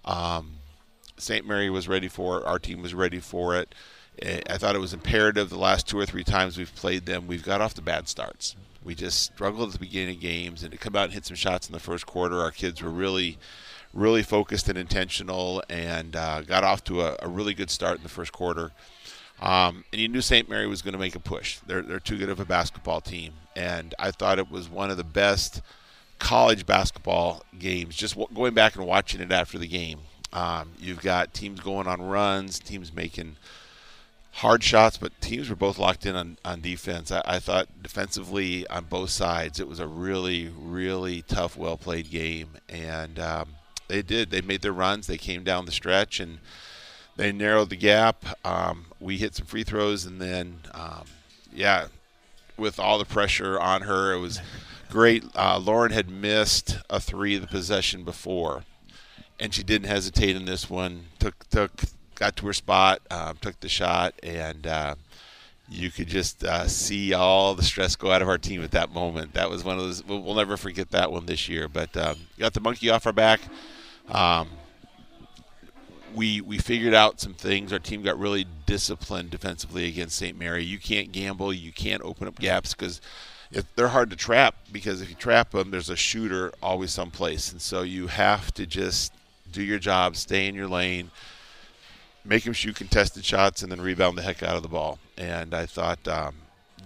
Um, 0.05 0.57
St. 1.17 1.47
Mary 1.47 1.69
was 1.71 1.89
ready 1.89 2.09
for 2.09 2.39
it. 2.39 2.45
Our 2.45 2.59
team 2.59 2.83
was 2.83 2.95
ready 2.95 3.21
for 3.21 3.57
it. 3.57 3.75
I 4.23 4.59
thought 4.59 4.75
it 4.75 4.81
was 4.81 4.95
imperative 4.95 5.49
the 5.49 5.59
last 5.59 5.87
two 5.87 5.99
or 5.99 6.07
three 6.07 6.25
times 6.25 6.59
we've 6.59 6.75
played 6.75 7.07
them, 7.07 7.27
we've 7.27 7.45
got 7.45 7.61
off 7.61 7.75
the 7.75 7.83
bad 7.83 8.09
starts. 8.09 8.57
We 8.83 8.95
just 8.95 9.23
struggled 9.23 9.69
at 9.69 9.73
the 9.75 9.79
beginning 9.79 10.17
of 10.17 10.21
games, 10.21 10.63
and 10.63 10.73
to 10.73 10.79
come 10.79 10.97
out 10.97 11.05
and 11.05 11.13
hit 11.13 11.27
some 11.27 11.37
shots 11.37 11.69
in 11.69 11.73
the 11.73 11.79
first 11.79 12.07
quarter, 12.07 12.41
our 12.41 12.51
kids 12.51 12.83
were 12.83 12.91
really, 12.91 13.39
really 13.93 14.23
focused 14.23 14.69
and 14.69 14.79
intentional, 14.79 15.63
and 15.69 16.17
uh, 16.17 16.43
got 16.43 16.65
off 16.65 16.83
to 16.85 17.03
a, 17.03 17.17
a, 17.21 17.29
really 17.29 17.55
good 17.55 17.71
start 17.71 17.99
in 17.99 18.03
the 18.03 18.09
first 18.09 18.33
quarter. 18.33 18.73
Um, 19.41 19.85
and 19.93 20.01
you 20.01 20.09
knew 20.09 20.21
St. 20.21 20.49
Mary 20.49 20.67
was 20.67 20.83
going 20.83 20.93
to 20.93 20.99
make 20.99 21.15
a 21.15 21.21
push. 21.21 21.59
They're 21.67 21.83
they're 21.83 22.01
too 22.01 22.19
good 22.19 22.29
of 22.29 22.41
a 22.41 22.45
basketball 22.45 23.01
team, 23.01 23.35
and 23.55 23.95
I 23.99 24.11
thought 24.11 24.39
it 24.39 24.51
was 24.51 24.69
one 24.69 24.91
of 24.91 24.97
the 24.97 25.05
best 25.05 25.63
college 26.19 26.67
basketball 26.67 27.45
games. 27.59 27.95
Just 27.95 28.15
w- 28.15 28.35
going 28.35 28.55
back 28.55 28.75
and 28.75 28.85
watching 28.85 29.21
it 29.21 29.31
after 29.31 29.57
the 29.59 29.69
game, 29.69 30.01
um, 30.33 30.73
you've 30.79 31.01
got 31.01 31.35
teams 31.35 31.61
going 31.61 31.87
on 31.87 32.03
runs, 32.03 32.59
teams 32.59 32.93
making 32.93 33.37
hard 34.33 34.63
shots, 34.63 34.97
but 34.97 35.19
teams 35.21 35.49
were 35.49 35.57
both 35.57 35.79
locked 35.79 36.07
in 36.07 36.15
on, 36.15 36.39
on 36.45 36.61
defense. 36.61 37.11
I, 37.11 37.23
I, 37.25 37.39
thought 37.39 37.69
defensively 37.83 38.67
on 38.69 38.85
both 38.85 39.11
sides, 39.11 39.59
it 39.59 39.67
was 39.67 39.81
a 39.81 39.87
really, 39.87 40.49
really 40.57 41.23
tough, 41.23 41.57
well 41.57 41.77
played 41.77 42.11
game. 42.11 42.51
And 42.69 43.19
um, 43.19 43.49
they 43.89 44.03
did. 44.03 44.31
They 44.31 44.41
made 44.41 44.63
their 44.63 44.73
runs. 44.73 45.07
They 45.07 45.19
came 45.19 45.43
down 45.43 45.65
the 45.65 45.73
stretch 45.73 46.21
and 46.21 46.39
they 47.19 47.33
narrowed 47.33 47.69
the 47.69 47.77
gap. 47.77 48.25
Um, 48.47 48.87
we 49.01 49.19
hit 49.19 49.35
some 49.35 49.45
free 49.45 49.65
throws, 49.65 50.07
and 50.07 50.21
then, 50.21 50.61
um, 50.73 51.05
yeah, 51.53 51.89
with 52.57 52.79
all 52.79 52.97
the 52.99 53.05
pressure 53.05 53.59
on 53.59 53.83
her, 53.83 54.13
it 54.13 54.21
was 54.21 54.41
great. 54.89 55.25
Uh, 55.35 55.59
Lauren 55.59 55.93
had 55.93 56.09
missed 56.09 56.79
a 56.89 57.01
three 57.01 57.37
the 57.37 57.47
possession 57.47 58.05
before. 58.05 58.65
And 59.41 59.53
she 59.53 59.63
didn't 59.63 59.89
hesitate 59.89 60.35
in 60.35 60.47
this 60.47 60.69
one. 60.69 61.07
Took 61.21 61.49
took 61.49 61.71
got 62.17 62.35
to 62.37 62.47
her 62.47 62.53
spot, 62.53 63.01
um, 63.09 63.37
took 63.41 63.61
the 63.61 63.69
shot, 63.69 64.15
and 64.25 64.67
uh, 64.67 64.97
you 65.69 65.93
could 65.93 66.09
just 66.09 66.43
uh, 66.43 66.67
see 66.67 67.15
all 67.15 67.55
the 67.55 67.63
stress 67.63 67.95
go 67.95 68.11
out 68.11 68.21
of 68.21 68.29
our 68.29 68.39
team 68.39 68.65
at 68.65 68.73
that 68.73 68.93
moment. 68.93 69.35
That 69.35 69.49
was 69.49 69.63
one 69.63 69.79
of 69.79 69.85
those. 69.85 70.05
We'll, 70.05 70.35
never 70.35 70.57
forget 70.57 70.91
that 70.91 71.13
one 71.13 71.27
this 71.27 71.49
year. 71.49 71.69
But 71.69 71.97
um, 71.97 72.17
got 72.37 72.53
the 72.53 72.61
monkey 72.61 72.91
off 72.91 73.07
our 73.07 73.13
back. 73.13 73.41
Um, 74.09 74.49
we 76.15 76.41
we 76.41 76.59
figured 76.59 76.95
out 76.95 77.21
some 77.21 77.35
things. 77.35 77.73
Our 77.73 77.79
team 77.79 78.03
got 78.03 78.19
really 78.19 78.47
disciplined 78.67 79.31
defensively 79.31 79.87
against 79.89 80.17
St. 80.17 80.39
Mary. 80.39 80.65
You 80.65 80.79
can't 80.79 81.13
gamble. 81.13 81.53
You 81.53 81.73
can't 81.73 82.03
open 82.03 82.29
up 82.29 82.39
gaps 82.39 82.75
because 82.75 83.01
they're 83.77 83.89
hard 83.89 84.11
to 84.11 84.17
trap 84.17 84.55
because 84.73 85.01
if 85.01 85.09
you 85.09 85.15
trap 85.15 85.51
them, 85.53 85.71
there's 85.71 85.91
a 85.91 85.97
shooter 85.97 86.53
always 86.63 86.91
someplace, 86.91 87.53
and 87.53 87.61
so 87.61 87.83
you 87.83 88.07
have 88.09 88.53
to 88.55 88.67
just 88.67 89.13
do 89.51 89.63
your 89.63 89.79
job, 89.79 90.17
stay 90.17 90.47
in 90.47 90.55
your 90.55 90.69
lane, 90.69 91.11
make 92.25 92.45
them 92.45 92.53
shoot 92.53 92.77
contested 92.77 93.25
shots, 93.25 93.63
and 93.63 93.73
then 93.73 93.81
rebound 93.81 94.19
the 94.19 94.23
heck 94.23 94.43
out 94.43 94.57
of 94.57 94.63
the 94.63 94.69
ball. 94.69 94.99
And 95.17 95.55
I 95.55 95.67
thought 95.67 96.07
um, 96.07 96.35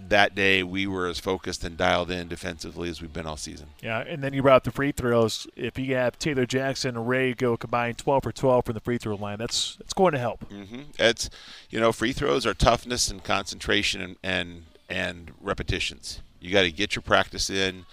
that 0.08 0.34
day 0.34 0.62
we 0.62 0.86
were 0.86 1.06
as 1.06 1.18
focused 1.18 1.64
and 1.64 1.76
dialed 1.76 2.10
in 2.10 2.28
defensively 2.28 2.88
as 2.88 3.00
we've 3.00 3.12
been 3.12 3.26
all 3.26 3.36
season. 3.36 3.68
Yeah, 3.82 4.00
and 4.00 4.22
then 4.22 4.32
you 4.34 4.42
brought 4.42 4.64
the 4.64 4.70
free 4.70 4.92
throws. 4.92 5.46
If 5.56 5.78
you 5.78 5.94
have 5.94 6.18
Taylor 6.18 6.46
Jackson 6.46 6.96
and 6.96 7.08
Ray 7.08 7.34
go 7.34 7.56
combined 7.56 7.98
12 7.98 8.22
for 8.22 8.32
12 8.32 8.64
from 8.66 8.74
the 8.74 8.80
free 8.80 8.98
throw 8.98 9.14
line, 9.16 9.38
that's 9.38 9.76
that's 9.76 9.94
going 9.94 10.12
to 10.12 10.18
help. 10.18 10.48
Mm-hmm. 10.50 10.82
It's 10.98 11.30
you 11.70 11.80
know 11.80 11.92
free 11.92 12.12
throws 12.12 12.46
are 12.46 12.54
toughness 12.54 13.10
and 13.10 13.22
concentration 13.24 14.00
and 14.00 14.16
and, 14.22 14.64
and 14.88 15.32
repetitions. 15.40 16.20
You 16.40 16.52
got 16.52 16.62
to 16.62 16.72
get 16.72 16.94
your 16.94 17.02
practice 17.02 17.48
in. 17.48 17.86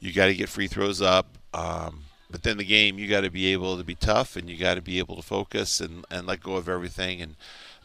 You 0.00 0.12
got 0.12 0.26
to 0.26 0.34
get 0.34 0.48
free 0.48 0.66
throws 0.66 1.00
up. 1.00 1.38
Um, 1.54 2.02
but 2.30 2.42
then 2.42 2.56
the 2.56 2.64
game, 2.64 2.98
you 2.98 3.08
got 3.08 3.20
to 3.20 3.30
be 3.30 3.52
able 3.52 3.76
to 3.76 3.84
be 3.84 3.94
tough 3.94 4.34
and 4.34 4.50
you 4.50 4.56
got 4.58 4.74
to 4.74 4.82
be 4.82 4.98
able 4.98 5.14
to 5.16 5.22
focus 5.22 5.80
and, 5.80 6.04
and 6.10 6.26
let 6.26 6.42
go 6.42 6.56
of 6.56 6.68
everything. 6.68 7.22
And 7.22 7.36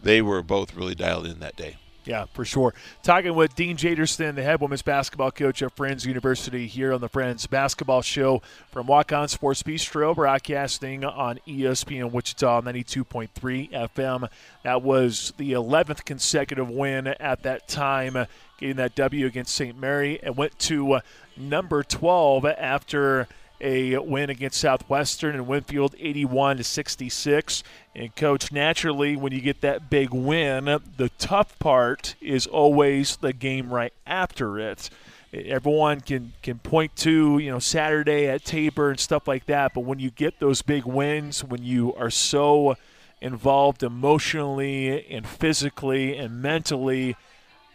they 0.02 0.22
were 0.22 0.42
both 0.42 0.76
really 0.76 0.96
dialed 0.96 1.28
in 1.28 1.40
that 1.40 1.56
day. 1.56 1.78
Yeah, 2.10 2.26
for 2.34 2.44
sure. 2.44 2.74
Talking 3.04 3.36
with 3.36 3.56
Dean 3.56 3.78
Jaderston, 3.78 4.34
the 4.34 4.42
head 4.42 4.60
women's 4.60 4.82
basketball 4.82 5.30
coach 5.30 5.62
at 5.62 5.76
Friends 5.76 6.08
University, 6.08 6.66
here 6.66 6.92
on 6.92 7.02
the 7.02 7.08
Friends 7.08 7.46
Basketball 7.46 8.02
Show 8.02 8.42
from 8.72 8.88
Walk 8.88 9.14
On 9.14 9.28
Sports 9.28 9.62
Bistro, 9.62 10.16
broadcasting 10.16 11.06
on 11.06 11.40
ESPN 11.48 12.12
Wichita 12.12 12.62
92.3 12.62 13.72
FM. 13.72 14.28
That 14.64 14.82
was 14.82 15.36
the 15.38 15.52
11th 15.52 16.04
consecutive 16.04 16.68
win 16.68 17.06
at 17.06 17.44
that 17.44 17.68
time, 17.68 18.26
getting 18.58 18.78
that 18.78 18.96
W 18.96 19.28
against 19.28 19.54
St. 19.54 19.80
Mary, 19.80 20.20
and 20.24 20.36
went 20.36 20.58
to 20.62 20.94
uh, 20.94 21.02
number 21.38 21.84
12 21.84 22.44
after 22.44 23.28
a 23.62 23.98
win 23.98 24.30
against 24.30 24.60
Southwestern 24.60 25.36
and 25.36 25.48
Winfield 25.48 25.96
81 26.00 26.58
to 26.58 26.64
66. 26.64 27.64
And 27.96 28.16
coach, 28.16 28.52
naturally 28.52 29.16
when 29.16 29.34
you 29.34 29.42
get 29.42 29.62
that 29.62 29.90
big 29.90 30.12
win, 30.12 30.66
the 30.98 31.10
tough 31.18 31.58
part 31.60 32.16
is 32.22 32.48
always 32.48 33.18
the 33.18 33.34
game 33.34 33.74
right 33.74 33.94
after 34.06 34.60
it. 34.60 34.90
Everyone 35.32 36.02
can 36.02 36.34
can 36.42 36.58
point 36.58 36.96
to, 36.98 37.38
you 37.38 37.52
know, 37.52 37.60
Saturday 37.60 38.28
at 38.28 38.44
Tabor 38.44 38.90
and 38.90 39.00
stuff 39.00 39.28
like 39.28 39.46
that, 39.46 39.74
but 39.76 39.82
when 39.82 40.00
you 40.00 40.10
get 40.10 40.40
those 40.40 40.64
big 40.64 40.86
wins, 40.86 41.44
when 41.44 41.64
you 41.64 41.94
are 41.96 42.10
so 42.10 42.76
involved 43.22 43.84
emotionally 43.84 45.06
and 45.12 45.28
physically 45.28 46.18
and 46.18 46.42
mentally, 46.42 47.16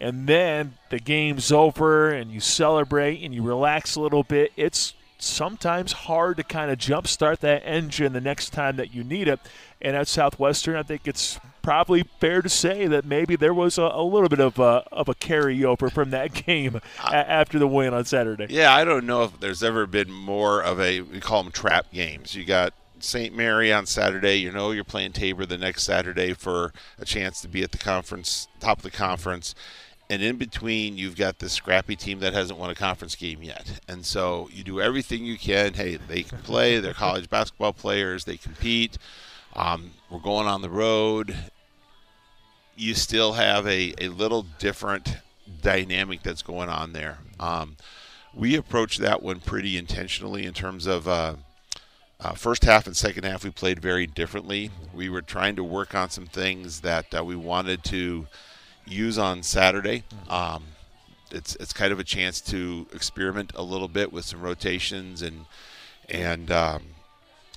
and 0.00 0.26
then 0.26 0.74
the 0.90 0.98
game's 0.98 1.52
over 1.52 2.10
and 2.10 2.32
you 2.32 2.40
celebrate 2.40 3.22
and 3.22 3.32
you 3.32 3.42
relax 3.42 3.94
a 3.94 4.00
little 4.00 4.24
bit, 4.24 4.52
it's 4.56 4.94
sometimes 5.25 5.93
hard 5.93 6.37
to 6.37 6.45
kind 6.45 6.71
of 6.71 6.78
jumpstart 6.78 7.38
that 7.40 7.62
engine 7.64 8.12
the 8.12 8.21
next 8.21 8.50
time 8.50 8.76
that 8.76 8.95
you 8.95 9.04
need 9.04 9.28
it. 9.28 9.40
And 9.81 9.97
at 9.97 10.09
Southwestern, 10.09 10.76
I 10.76 10.83
think 10.83 11.02
it's 11.07 11.38
probably 11.62 12.04
fair 12.21 12.43
to 12.43 12.49
say 12.49 12.87
that 12.87 13.04
maybe 13.04 13.37
there 13.37 13.54
was 13.54 13.78
a, 13.78 13.83
a 13.83 14.02
little 14.02 14.28
bit 14.28 14.40
of 14.40 14.59
a, 14.59 14.85
of 14.93 15.09
a 15.09 15.14
carryover 15.14 15.90
from 15.90 16.11
that 16.11 16.33
game 16.47 16.81
after 17.02 17.59
the 17.59 17.66
win 17.66 17.95
on 17.95 18.04
Saturday. 18.04 18.47
Yeah, 18.50 18.75
I 18.75 18.85
don't 18.85 19.07
know 19.07 19.25
if 19.25 19.40
there's 19.40 19.62
ever 19.62 19.87
been 19.87 20.12
more 20.12 20.62
of 20.62 20.81
a 20.81 21.00
we 21.00 21.21
call 21.21 21.43
them 21.43 21.52
trap 21.52 21.93
games. 21.93 22.35
You 22.35 22.45
got 22.45 22.75
St. 23.00 23.35
Mary 23.35 23.73
on 23.73 23.87
Saturday. 23.87 24.37
You 24.37 24.52
know 24.52 24.71
you're 24.71 24.85
playing 24.85 25.12
Tabor 25.12 25.47
the 25.47 25.59
next 25.59 25.85
Saturday 25.85 26.33
for 26.35 26.73
a 26.99 27.04
chance 27.04 27.40
to 27.43 27.49
be 27.49 27.62
at 27.62 27.73
the 27.73 27.78
conference 27.78 28.49
top 28.61 28.78
of 28.78 28.83
the 28.83 28.90
conference 28.90 29.54
and 30.11 30.23
in 30.23 30.37
between 30.37 30.96
you've 30.96 31.16
got 31.16 31.38
this 31.38 31.52
scrappy 31.52 31.96
team 31.96 32.20
that 32.20 32.34
hasn't 32.34 32.58
won 32.58 32.70
a 32.70 32.75
conference 32.75 33.14
game 33.14 33.42
yet. 33.42 33.80
And 33.88 34.04
so 34.04 34.49
you 34.52 34.62
do 34.64 34.80
everything 34.80 35.25
you 35.25 35.38
can. 35.38 35.75
Hey 35.75 35.96
they 35.96 36.23
can 36.23 36.38
play. 36.38 36.78
They're 36.78 36.92
college 36.92 37.30
basketball 37.30 37.73
players. 37.73 38.25
They 38.25 38.37
compete. 38.37 38.99
Um, 39.54 39.92
we're 40.11 40.18
going 40.18 40.46
on 40.46 40.62
the 40.62 40.70
road. 40.70 41.37
You 42.76 42.94
still 42.94 43.34
have 43.34 43.66
a, 43.66 43.94
a 44.00 44.08
little 44.08 44.46
different 44.58 45.18
dynamic 45.62 46.23
that's 46.23 46.42
going 46.42 46.68
on 46.68 46.92
there. 46.92 47.18
Um, 47.38 47.76
we 48.34 48.56
approached 48.56 49.00
that 49.00 49.23
one 49.23 49.40
pretty 49.40 49.78
intentionally 49.78 50.44
in 50.44 50.52
terms 50.54 50.87
of 50.87 51.06
uh, 51.06 51.37
uh, 52.20 52.32
first 52.32 52.64
half 52.64 52.87
and 52.87 52.96
second 52.96 53.25
half 53.25 53.44
we 53.44 53.50
played 53.50 53.80
very 53.80 54.06
differently. 54.06 54.70
We 54.92 55.08
were 55.08 55.23
trying 55.23 55.56
to 55.56 55.64
work 55.64 55.94
on 55.94 56.11
some 56.11 56.26
things 56.26 56.80
that 56.80 57.14
uh, 57.14 57.25
we 57.25 57.37
wanted 57.37 57.84
to 57.84 58.26
use 58.86 59.18
on 59.18 59.42
Saturday. 59.42 60.04
Um, 60.28 60.64
it's 61.30 61.56
it's 61.56 61.72
kind 61.72 61.92
of 61.92 61.98
a 61.98 62.04
chance 62.04 62.40
to 62.42 62.86
experiment 62.92 63.52
a 63.54 63.62
little 63.62 63.88
bit 63.88 64.12
with 64.12 64.24
some 64.24 64.40
rotations 64.40 65.22
and 65.22 65.46
and 66.08 66.50
um, 66.50 66.82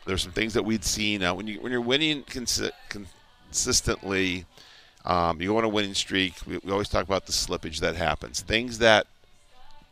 there's 0.05 0.23
some 0.23 0.31
things 0.31 0.53
that 0.53 0.63
we'd 0.63 0.83
seen 0.83 1.23
uh, 1.23 1.33
when 1.33 1.47
you 1.47 1.61
when 1.61 1.71
you're 1.71 1.81
winning 1.81 2.23
consi- 2.23 2.71
consistently. 2.89 4.45
Um, 5.05 5.41
you 5.41 5.49
go 5.49 5.57
on 5.57 5.63
a 5.63 5.69
winning 5.69 5.93
streak. 5.93 6.33
We, 6.45 6.59
we 6.63 6.71
always 6.71 6.89
talk 6.89 7.05
about 7.05 7.27
the 7.27 7.31
slippage 7.31 7.79
that 7.79 7.95
happens. 7.95 8.41
Things 8.41 8.79
that 8.79 9.07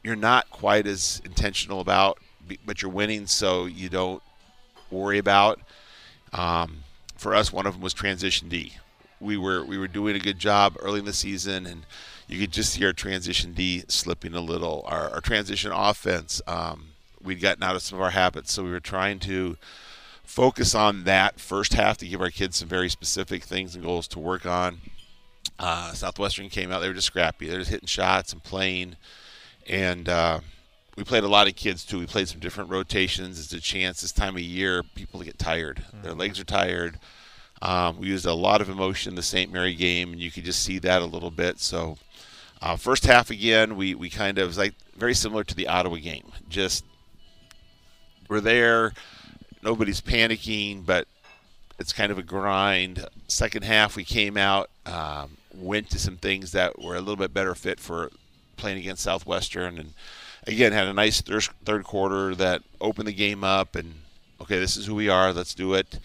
you're 0.04 0.18
not 0.18 0.50
quite 0.50 0.86
as 0.88 1.22
intentional 1.24 1.80
about, 1.80 2.20
but 2.66 2.82
you're 2.82 2.92
winning, 2.92 3.26
so 3.28 3.66
you 3.66 3.88
don't 3.88 4.22
worry 4.92 5.18
about. 5.18 5.62
Um, 6.34 6.84
for 7.16 7.34
us, 7.34 7.54
one 7.54 7.66
of 7.66 7.74
them 7.74 7.82
was 7.82 7.94
transition 7.94 8.50
D 8.50 8.74
we 9.20 9.38
were 9.38 9.64
we 9.64 9.78
were 9.78 9.88
doing 9.88 10.16
a 10.16 10.20
good 10.20 10.40
job 10.40 10.76
early 10.80 11.00
in 11.00 11.06
the 11.06 11.14
season, 11.14 11.66
and 11.66 11.86
you 12.28 12.40
could 12.40 12.52
just 12.52 12.74
see 12.74 12.86
our 12.86 12.94
transition 12.94 13.54
D 13.54 13.84
slipping 13.88 14.34
a 14.34 14.42
little. 14.42 14.84
Our, 14.88 15.10
our 15.12 15.22
transition 15.22 15.72
offense, 15.72 16.42
um, 16.48 16.88
we'd 17.24 17.42
gotten 17.42 17.64
out 17.64 17.76
of 17.76 17.82
some 17.82 17.98
of 17.98 18.04
our 18.04 18.12
habits, 18.12 18.52
so 18.52 18.64
we 18.64 18.72
were 18.72 18.80
trying 18.80 19.20
to 19.20 19.58
focus 20.24 20.76
on 20.76 21.04
that 21.04 21.40
first 21.40 21.74
half 21.74 21.98
to 22.00 22.08
give 22.08 22.22
our 22.22 22.32
kids 22.32 22.58
some 22.58 22.68
very 22.68 22.90
specific 22.90 23.44
things 23.44 23.76
and 23.76 23.84
goals 23.84 24.08
to 24.10 24.20
work 24.20 24.46
on. 24.46 24.80
Uh, 25.60 25.94
Southwestern 25.94 26.50
came 26.50 26.72
out; 26.72 26.80
they 26.80 26.88
were 26.88 26.94
just 26.94 27.08
scrappy. 27.08 27.48
They're 27.48 27.60
just 27.60 27.72
hitting 27.72 27.88
shots 27.88 28.34
and 28.34 28.44
playing, 28.44 28.96
and 29.68 30.10
uh, 30.10 30.40
we 30.98 31.04
played 31.04 31.24
a 31.24 31.30
lot 31.30 31.48
of 31.48 31.56
kids 31.56 31.86
too. 31.86 32.00
We 32.00 32.06
played 32.06 32.28
some 32.28 32.40
different 32.40 32.70
rotations. 32.70 33.40
It's 33.40 33.54
a 33.54 33.62
chance 33.62 34.02
this 34.02 34.12
time 34.12 34.36
of 34.36 34.42
year 34.42 34.84
people 34.84 35.22
get 35.22 35.38
tired. 35.38 35.78
Mm-hmm. 35.78 36.02
Their 36.02 36.14
legs 36.14 36.40
are 36.40 36.46
tired. 36.46 37.00
Um, 37.66 37.98
we 37.98 38.10
used 38.10 38.28
a 38.28 38.34
lot 38.34 38.62
of 38.62 38.70
emotion 38.70 39.14
in 39.14 39.16
the 39.16 39.24
St. 39.24 39.52
Mary 39.52 39.74
game, 39.74 40.14
and 40.14 40.22
you 40.22 40.30
could 40.30 40.46
just 40.46 40.62
see 40.62 40.78
that 40.80 41.02
a 41.02 41.06
little 41.06 41.32
bit. 41.32 41.60
So, 41.60 41.98
uh, 42.62 42.76
first 42.76 43.08
half 43.08 43.32
again, 43.32 43.76
we, 43.76 43.96
we 43.96 44.12
kind 44.12 44.38
of 44.38 44.50
was 44.50 44.58
like 44.60 44.76
very 44.96 45.16
similar 45.16 45.44
to 45.44 45.56
the 45.56 45.68
Ottawa 45.68 45.96
game. 45.96 46.32
Just 46.48 46.86
we're 48.30 48.40
there, 48.40 48.94
nobody's 49.64 50.00
panicking, 50.00 50.86
but 50.86 51.08
it's 51.80 51.92
kind 51.92 52.12
of 52.12 52.20
a 52.20 52.24
grind. 52.24 53.04
Second 53.28 53.64
half, 53.64 53.96
we 53.96 54.04
came 54.04 54.38
out, 54.38 54.70
um, 54.86 55.38
went 55.52 55.90
to 55.90 55.98
some 55.98 56.18
things 56.18 56.52
that 56.52 56.80
were 56.80 56.96
a 56.96 57.00
little 57.00 57.16
bit 57.16 57.34
better 57.34 57.56
fit 57.56 57.80
for 57.80 58.12
playing 58.58 58.78
against 58.78 59.02
Southwestern, 59.02 59.80
and 59.80 59.94
again 60.46 60.72
had 60.72 60.86
a 60.86 60.94
nice 60.94 61.20
third, 61.20 61.50
third 61.66 61.84
quarter 61.84 62.36
that 62.36 62.62
opened 62.80 63.08
the 63.08 63.14
game 63.14 63.44
up. 63.44 63.76
And 63.76 63.96
okay, 64.40 64.60
this 64.60 64.78
is 64.78 64.86
who 64.86 64.94
we 64.94 65.10
are. 65.10 65.34
Let's 65.34 65.56
do 65.56 65.74
it 65.74 66.00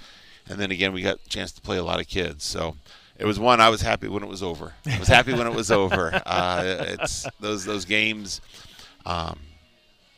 and 0.50 0.58
then 0.58 0.70
again 0.70 0.92
we 0.92 1.00
got 1.00 1.18
a 1.24 1.28
chance 1.28 1.52
to 1.52 1.60
play 1.60 1.78
a 1.78 1.84
lot 1.84 2.00
of 2.00 2.08
kids. 2.08 2.44
So 2.44 2.76
it 3.16 3.24
was 3.24 3.38
one 3.38 3.60
I 3.60 3.68
was 3.68 3.80
happy 3.80 4.08
when 4.08 4.22
it 4.22 4.28
was 4.28 4.42
over. 4.42 4.74
I 4.86 4.98
was 4.98 5.08
happy 5.08 5.32
when 5.32 5.46
it 5.46 5.54
was 5.54 5.70
over. 5.70 6.20
Uh, 6.26 6.62
it's 6.88 7.26
those 7.38 7.64
those 7.64 7.84
games. 7.84 8.40
Um, 9.06 9.38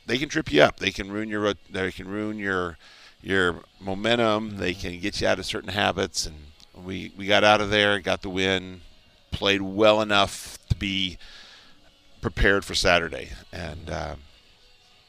they 0.06 0.18
can 0.18 0.28
trip 0.28 0.52
you 0.52 0.62
up. 0.62 0.78
They 0.78 0.90
can 0.90 1.12
ruin 1.12 1.28
your 1.28 1.54
they 1.70 1.92
can 1.92 2.08
ruin 2.08 2.38
your 2.38 2.78
your 3.22 3.62
momentum. 3.80 4.56
They 4.56 4.74
can 4.74 4.98
get 5.00 5.20
you 5.20 5.28
out 5.28 5.38
of 5.38 5.46
certain 5.46 5.70
habits. 5.70 6.26
And 6.26 6.36
we 6.84 7.12
we 7.16 7.26
got 7.26 7.44
out 7.44 7.60
of 7.60 7.70
there, 7.70 7.98
got 8.00 8.22
the 8.22 8.30
win, 8.30 8.80
played 9.30 9.62
well 9.62 10.00
enough 10.00 10.58
to 10.70 10.76
be 10.76 11.18
prepared 12.20 12.64
for 12.64 12.74
Saturday. 12.74 13.30
And 13.52 13.90
uh, 13.90 14.14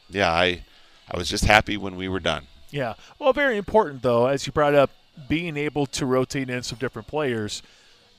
yeah, 0.09 0.31
I 0.31 0.63
I 1.09 1.17
was 1.17 1.29
just 1.29 1.45
happy 1.45 1.77
when 1.77 1.95
we 1.95 2.07
were 2.07 2.19
done. 2.19 2.47
Yeah. 2.71 2.95
Well, 3.19 3.33
very 3.33 3.57
important 3.57 4.01
though, 4.01 4.27
as 4.27 4.45
you 4.47 4.53
brought 4.53 4.73
up 4.75 4.89
being 5.27 5.57
able 5.57 5.85
to 5.87 6.05
rotate 6.05 6.49
in 6.49 6.63
some 6.63 6.77
different 6.77 7.07
players. 7.07 7.61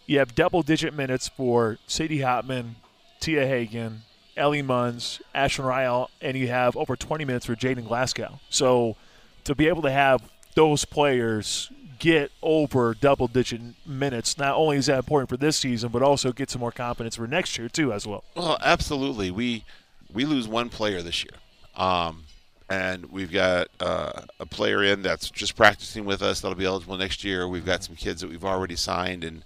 You 0.06 0.18
have 0.18 0.34
double 0.34 0.62
digit 0.62 0.94
minutes 0.94 1.28
for 1.28 1.78
Sadie 1.86 2.18
Hotman, 2.18 2.74
Tia 3.20 3.46
Hagan, 3.46 4.02
Ellie 4.36 4.62
Munns, 4.62 5.20
Ashlyn 5.34 5.64
Ryle, 5.64 6.10
and 6.20 6.36
you 6.36 6.48
have 6.48 6.76
over 6.76 6.96
20 6.96 7.24
minutes 7.24 7.46
for 7.46 7.54
Jaden 7.54 7.86
Glasgow. 7.86 8.40
So 8.50 8.96
to 9.44 9.54
be 9.54 9.68
able 9.68 9.82
to 9.82 9.90
have 9.90 10.22
those 10.54 10.84
players 10.84 11.70
get 11.98 12.30
over 12.42 12.94
double 12.94 13.28
digit 13.28 13.60
minutes, 13.86 14.36
not 14.36 14.56
only 14.56 14.76
is 14.76 14.86
that 14.86 14.98
important 14.98 15.28
for 15.28 15.36
this 15.36 15.56
season, 15.56 15.90
but 15.90 16.02
also 16.02 16.32
get 16.32 16.50
some 16.50 16.60
more 16.60 16.72
confidence 16.72 17.16
for 17.16 17.26
next 17.26 17.56
year, 17.56 17.68
too, 17.68 17.92
as 17.92 18.06
well. 18.06 18.24
Well, 18.34 18.58
absolutely. 18.62 19.30
We, 19.30 19.64
we 20.12 20.24
lose 20.24 20.48
one 20.48 20.68
player 20.68 21.02
this 21.02 21.24
year. 21.24 21.34
Um, 21.76 22.23
and 22.68 23.06
we've 23.06 23.32
got 23.32 23.68
uh, 23.80 24.22
a 24.40 24.46
player 24.46 24.82
in 24.82 25.02
that's 25.02 25.30
just 25.30 25.56
practicing 25.56 26.04
with 26.04 26.22
us 26.22 26.40
that'll 26.40 26.56
be 26.56 26.64
eligible 26.64 26.96
next 26.96 27.24
year. 27.24 27.46
We've 27.46 27.66
got 27.66 27.84
some 27.84 27.94
kids 27.94 28.20
that 28.20 28.30
we've 28.30 28.44
already 28.44 28.76
signed, 28.76 29.22
and 29.24 29.44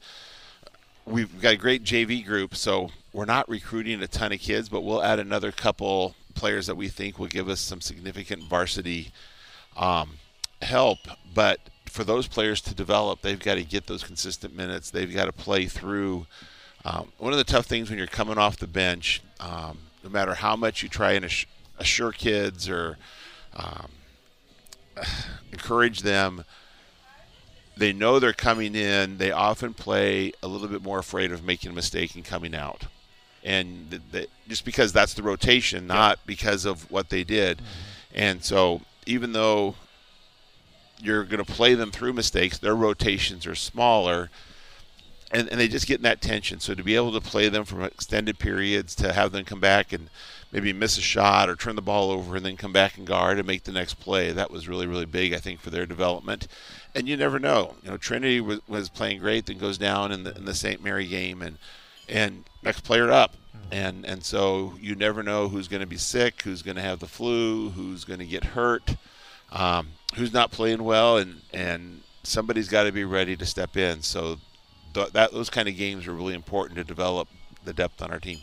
we've 1.05 1.41
got 1.41 1.55
a 1.55 1.57
great 1.57 1.83
JV 1.83 2.25
group. 2.25 2.55
So 2.55 2.91
we're 3.13 3.25
not 3.25 3.49
recruiting 3.49 4.03
a 4.03 4.07
ton 4.07 4.33
of 4.33 4.41
kids, 4.41 4.69
but 4.69 4.83
we'll 4.83 5.03
add 5.03 5.19
another 5.19 5.51
couple 5.51 6.15
players 6.35 6.67
that 6.69 6.77
we 6.77 6.89
think 6.89 7.19
will 7.19 7.27
give 7.27 7.49
us 7.49 7.61
some 7.61 7.81
significant 7.81 8.45
varsity 8.45 9.11
um, 9.77 10.19
help. 10.63 10.99
But 11.35 11.59
for 11.87 12.05
those 12.05 12.29
players 12.29 12.61
to 12.63 12.75
develop, 12.75 13.23
they've 13.23 13.39
got 13.39 13.55
to 13.57 13.65
get 13.65 13.87
those 13.89 14.05
consistent 14.05 14.55
minutes. 14.55 14.91
They've 14.91 15.13
got 15.13 15.25
to 15.25 15.33
play 15.33 15.67
through. 15.67 16.27
Um, 16.85 17.11
one 17.19 17.33
of 17.33 17.39
the 17.39 17.45
tough 17.45 17.67
things 17.67 17.91
when 17.91 17.99
you're 17.99 18.07
coming 18.07 18.39
off 18.39 18.59
the 18.59 18.69
bench, 18.69 19.21
um, 19.41 19.79
no 20.05 20.11
matter 20.11 20.35
how 20.35 20.55
much 20.55 20.83
you 20.83 20.89
try 20.89 21.13
and 21.13 21.25
assure 21.79 22.13
kids 22.13 22.69
or 22.69 22.99
um, 23.57 23.89
encourage 25.53 26.03
them, 26.03 26.45
they 27.77 27.93
know 27.93 28.19
they're 28.19 28.33
coming 28.33 28.75
in. 28.75 29.19
They 29.19 29.31
often 29.31 29.75
play 29.75 30.33
a 30.43 30.49
little 30.49 30.69
bit 30.69 30.83
more 30.83 30.99
afraid 30.99 31.33
of 31.33 31.45
making 31.45 31.71
a 31.71 31.75
mistake 31.75 32.15
and 32.15 32.25
coming 32.25 32.55
out. 32.55 32.87
And 33.45 34.01
just 34.49 34.65
because 34.65 34.93
that's 34.93 35.15
the 35.15 35.23
rotation, 35.23 35.87
not 35.87 36.19
because 36.27 36.65
of 36.65 36.91
what 36.91 37.09
they 37.09 37.23
did. 37.23 37.59
Mm-hmm. 37.59 37.65
And 38.15 38.45
so, 38.45 38.83
even 39.07 39.33
though 39.33 39.77
you're 41.01 41.25
going 41.25 41.45
to 41.45 41.51
play 41.51 41.75
them 41.75 41.93
through 41.93 42.13
mistakes, 42.13 42.59
their 42.59 42.75
rotations 42.75 43.47
are 43.47 43.55
smaller 43.55 44.29
and, 45.31 45.49
and 45.49 45.61
they 45.61 45.69
just 45.69 45.87
get 45.87 45.99
in 45.99 46.03
that 46.05 46.21
tension. 46.21 46.61
So 46.61 46.75
to 46.75 46.83
be 46.83 46.97
able 46.97 47.13
to 47.13 47.21
play 47.21 47.49
them 47.49 47.65
from 47.65 47.83
extended 47.83 48.39
periods, 48.39 48.95
to 48.97 49.13
have 49.13 49.33
them 49.33 49.45
come 49.45 49.61
back 49.61 49.93
and 49.93 50.09
maybe 50.52 50.73
miss 50.73 50.99
a 50.99 51.02
shot 51.02 51.49
or 51.49 51.57
turn 51.57 51.76
the 51.76 51.83
ball 51.83 52.11
over 52.11 52.37
and 52.37 52.45
then 52.45 52.57
come 52.57 52.73
back 52.73 52.97
and 52.97 53.07
guard 53.07 53.38
and 53.38 53.47
make 53.47 53.64
the 53.64 53.73
next 53.73 53.95
play, 53.95 54.33
that 54.33 54.50
was 54.50 54.69
really 54.69 54.87
really 54.87 55.07
big, 55.07 55.33
I 55.33 55.38
think, 55.38 55.61
for 55.61 55.71
their 55.71 55.87
development. 55.87 56.49
And 56.95 57.09
you 57.09 57.17
never 57.17 57.38
know. 57.38 57.76
You 57.83 57.90
know, 57.90 57.97
Trinity 57.97 58.40
was, 58.40 58.61
was 58.67 58.88
playing 58.88 59.21
great, 59.21 59.47
then 59.47 59.59
goes 59.59 59.78
down 59.78 60.12
in 60.12 60.25
the 60.25 60.37
in 60.37 60.45
the 60.45 60.55
St. 60.55 60.83
Mary 60.83 61.07
game, 61.07 61.43
and 61.43 61.59
and 62.09 62.45
next 62.62 62.81
player 62.81 63.11
up. 63.11 63.37
Mm-hmm. 63.57 63.67
And 63.73 64.07
and 64.07 64.25
so 64.25 64.75
you 64.81 64.95
never 64.95 65.23
know 65.23 65.49
who's 65.49 65.69
going 65.69 65.81
to 65.81 65.87
be 65.87 65.99
sick, 65.99 66.43
who's 66.43 66.62
going 66.62 66.76
to 66.76 66.83
have 66.83 67.00
the 67.00 67.07
flu, 67.07 67.71
who's 67.71 68.05
going 68.05 68.21
to 68.21 68.26
get 68.26 68.45
hurt, 68.45 68.97
um, 69.52 69.88
who's 70.17 70.33
not 70.33 70.50
playing 70.50 70.83
well, 70.85 71.19
and 71.19 71.43
and 71.52 72.02
somebody's 72.23 72.69
got 72.69 72.85
to 72.85 72.93
be 72.93 73.05
ready 73.05 73.37
to 73.37 73.47
step 73.47 73.76
in. 73.76 74.02
So 74.02 74.38
th- 74.95 75.12
that 75.12 75.33
those 75.33 75.50
kind 75.50 75.69
of 75.69 75.76
games 75.76 76.07
are 76.07 76.14
really 76.14 76.35
important 76.35 76.78
to 76.78 76.85
develop 76.85 77.28
the 77.64 77.73
depth 77.73 78.02
on 78.02 78.11
our 78.11 78.21
team. 78.21 78.40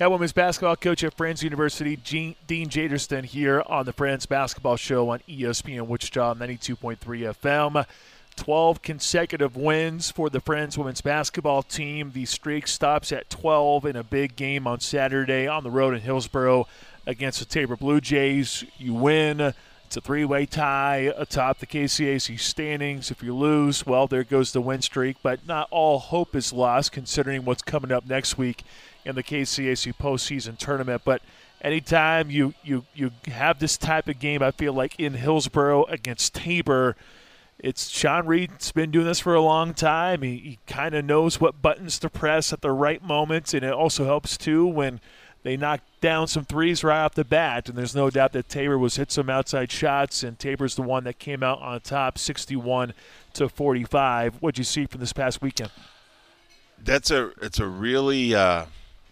Head 0.00 0.06
women's 0.06 0.32
basketball 0.32 0.76
coach 0.76 1.04
at 1.04 1.14
Friends 1.14 1.42
University, 1.42 1.94
Dean 1.94 2.34
Jaderston, 2.48 3.22
here 3.22 3.62
on 3.66 3.84
the 3.84 3.92
Friends 3.92 4.24
Basketball 4.24 4.76
Show 4.76 5.10
on 5.10 5.20
ESPN 5.28 5.88
Wichita 5.88 6.36
92.3 6.36 6.96
FM. 7.34 7.84
12 8.34 8.80
consecutive 8.80 9.56
wins 9.56 10.10
for 10.10 10.30
the 10.30 10.40
Friends 10.40 10.78
women's 10.78 11.02
basketball 11.02 11.62
team. 11.62 12.12
The 12.14 12.24
streak 12.24 12.66
stops 12.66 13.12
at 13.12 13.28
12 13.28 13.84
in 13.84 13.96
a 13.96 14.02
big 14.02 14.36
game 14.36 14.66
on 14.66 14.80
Saturday 14.80 15.46
on 15.46 15.64
the 15.64 15.70
road 15.70 15.92
in 15.92 16.00
Hillsboro 16.00 16.66
against 17.06 17.38
the 17.40 17.44
Tabor 17.44 17.76
Blue 17.76 18.00
Jays. 18.00 18.64
You 18.78 18.94
win 18.94 19.52
it's 19.90 19.96
a 19.96 20.00
three 20.00 20.24
way 20.24 20.46
tie 20.46 21.12
atop 21.16 21.58
the 21.58 21.66
KCAC 21.66 22.38
standings. 22.38 23.10
If 23.10 23.24
you 23.24 23.34
lose, 23.34 23.84
well, 23.84 24.06
there 24.06 24.22
goes 24.22 24.52
the 24.52 24.60
win 24.60 24.82
streak. 24.82 25.16
But 25.20 25.44
not 25.48 25.66
all 25.72 25.98
hope 25.98 26.36
is 26.36 26.52
lost 26.52 26.92
considering 26.92 27.44
what's 27.44 27.62
coming 27.62 27.90
up 27.90 28.06
next 28.06 28.38
week 28.38 28.62
in 29.04 29.16
the 29.16 29.24
KCAC 29.24 29.92
postseason 29.96 30.56
tournament. 30.56 31.02
But 31.04 31.22
anytime 31.60 32.30
you, 32.30 32.54
you, 32.62 32.84
you 32.94 33.10
have 33.26 33.58
this 33.58 33.76
type 33.76 34.06
of 34.06 34.20
game, 34.20 34.44
I 34.44 34.52
feel 34.52 34.72
like 34.72 34.94
in 35.00 35.14
Hillsboro 35.14 35.86
against 35.86 36.36
Tabor, 36.36 36.94
it's 37.58 37.88
Sean 37.88 38.28
Reed's 38.28 38.70
been 38.70 38.92
doing 38.92 39.06
this 39.06 39.18
for 39.18 39.34
a 39.34 39.42
long 39.42 39.74
time. 39.74 40.22
He, 40.22 40.36
he 40.36 40.58
kind 40.68 40.94
of 40.94 41.04
knows 41.04 41.40
what 41.40 41.60
buttons 41.60 41.98
to 41.98 42.08
press 42.08 42.52
at 42.52 42.60
the 42.60 42.70
right 42.70 43.02
moment, 43.02 43.54
and 43.54 43.64
it 43.64 43.72
also 43.72 44.04
helps 44.04 44.36
too 44.36 44.64
when– 44.68 45.00
they 45.42 45.56
knocked 45.56 46.00
down 46.00 46.28
some 46.28 46.44
threes 46.44 46.84
right 46.84 47.02
off 47.02 47.14
the 47.14 47.24
bat, 47.24 47.68
and 47.68 47.76
there's 47.76 47.94
no 47.94 48.10
doubt 48.10 48.32
that 48.32 48.48
Tabor 48.48 48.78
was 48.78 48.96
hit 48.96 49.10
some 49.10 49.30
outside 49.30 49.72
shots, 49.72 50.22
and 50.22 50.38
Tabor's 50.38 50.74
the 50.74 50.82
one 50.82 51.04
that 51.04 51.18
came 51.18 51.42
out 51.42 51.60
on 51.60 51.80
top, 51.80 52.18
61 52.18 52.92
to 53.34 53.48
45. 53.48 54.36
What'd 54.36 54.58
you 54.58 54.64
see 54.64 54.86
from 54.86 55.00
this 55.00 55.12
past 55.12 55.40
weekend? 55.40 55.70
That's 56.82 57.10
a 57.10 57.32
it's 57.42 57.58
a 57.58 57.66
really 57.66 58.34
uh, 58.34 58.66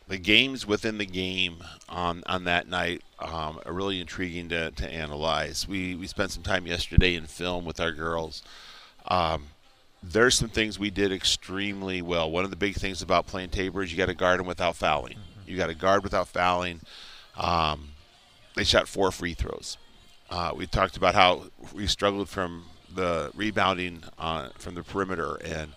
the 0.08 0.18
games 0.18 0.66
within 0.66 0.98
the 0.98 1.06
game 1.06 1.56
on 1.88 2.22
on 2.26 2.44
that 2.44 2.66
night 2.66 3.02
um, 3.18 3.60
are 3.64 3.72
really 3.72 4.00
intriguing 4.00 4.48
to, 4.50 4.70
to 4.70 4.88
analyze. 4.88 5.68
We 5.68 5.94
we 5.94 6.06
spent 6.06 6.30
some 6.30 6.42
time 6.42 6.66
yesterday 6.66 7.14
in 7.14 7.26
film 7.26 7.64
with 7.64 7.78
our 7.80 7.92
girls. 7.92 8.42
Um, 9.06 9.44
there's 10.02 10.34
some 10.34 10.48
things 10.48 10.78
we 10.78 10.90
did 10.90 11.12
extremely 11.12 12.02
well. 12.02 12.30
One 12.30 12.44
of 12.44 12.50
the 12.50 12.56
big 12.56 12.76
things 12.76 13.02
about 13.02 13.26
playing 13.26 13.50
Tabor 13.50 13.82
is 13.82 13.90
you 13.90 13.98
got 13.98 14.06
to 14.06 14.14
guard 14.14 14.40
them 14.40 14.46
without 14.46 14.76
fouling. 14.76 15.16
You 15.48 15.56
got 15.56 15.70
a 15.70 15.74
guard 15.74 16.02
without 16.02 16.28
fouling. 16.28 16.80
Um, 17.37 17.90
they 18.54 18.64
shot 18.64 18.88
four 18.88 19.11
free 19.11 19.34
throws. 19.34 19.78
Uh, 20.30 20.52
we 20.54 20.66
talked 20.66 20.96
about 20.96 21.14
how 21.14 21.44
we 21.72 21.87
struggled 21.87 22.28
from 22.28 22.64
the 22.94 23.30
rebounding 23.34 24.02
uh, 24.18 24.50
from 24.58 24.74
the 24.74 24.82
perimeter, 24.82 25.37
and 25.44 25.72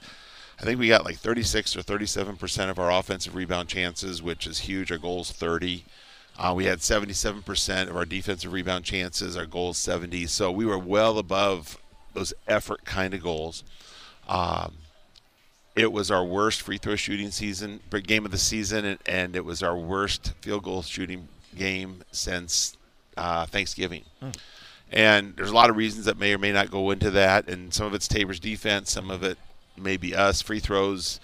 I 0.60 0.64
think 0.64 0.80
we 0.80 0.88
got 0.88 1.06
like 1.06 1.18
36 1.18 1.76
or 1.78 1.82
37 1.82 2.36
percent 2.38 2.70
of 2.70 2.80
our 2.80 2.92
offensive 2.92 3.36
rebound 3.36 3.70
chances, 3.70 4.22
which 4.22 4.46
is 4.46 4.60
huge. 4.60 4.92
Our 4.92 4.98
goal 4.98 5.22
is 5.22 5.32
30. 5.32 5.86
Uh, 6.38 6.54
we 6.56 6.66
had 6.66 6.80
77% 6.80 7.90
of 7.90 7.96
our 7.96 8.06
defensive 8.06 8.52
rebound 8.52 8.86
chances. 8.86 9.38
Our 9.38 9.46
goal 9.46 9.72
is 9.72 9.78
70. 9.78 10.28
So 10.28 10.52
we 10.52 10.66
were 10.66 10.78
well 10.78 11.18
above 11.18 11.78
those 12.14 12.34
effort 12.48 12.84
kind 12.86 13.14
of 13.14 13.22
goals. 13.22 13.64
Um, 14.28 14.78
it 15.76 15.92
was 15.92 16.12
our 16.12 16.24
worst 16.24 16.62
free 16.62 16.78
throw 16.78 16.96
shooting 16.96 17.32
season 17.32 17.80
game 18.04 18.26
of 18.26 18.32
the 18.32 18.38
season, 18.38 18.86
and, 18.86 19.00
and 19.06 19.36
it 19.36 19.46
was 19.46 19.64
our 19.64 19.78
worst 19.78 20.34
field 20.42 20.64
goal 20.64 20.82
shooting 20.82 21.28
game 21.56 22.04
since 22.12 22.78
uh, 23.18 23.46
Thanksgiving. 23.46 24.04
Hmm. 24.20 24.30
And 24.92 25.36
there's 25.38 25.52
a 25.52 25.56
lot 25.56 25.70
of 25.70 25.78
reasons 25.78 26.06
that 26.06 26.20
may 26.20 26.34
or 26.34 26.38
may 26.38 26.52
not 26.52 26.70
go 26.70 26.92
into 26.92 27.12
that, 27.12 27.50
and 27.50 27.74
some 27.74 27.88
of 27.88 27.94
it's 27.94 28.08
Tabor's 28.08 28.40
defense, 28.40 28.92
some 28.92 29.10
of 29.10 29.24
it 29.24 29.38
may 29.78 29.96
be 29.96 30.14
us. 30.14 30.42
Free 30.42 30.60
throws, 30.60 31.22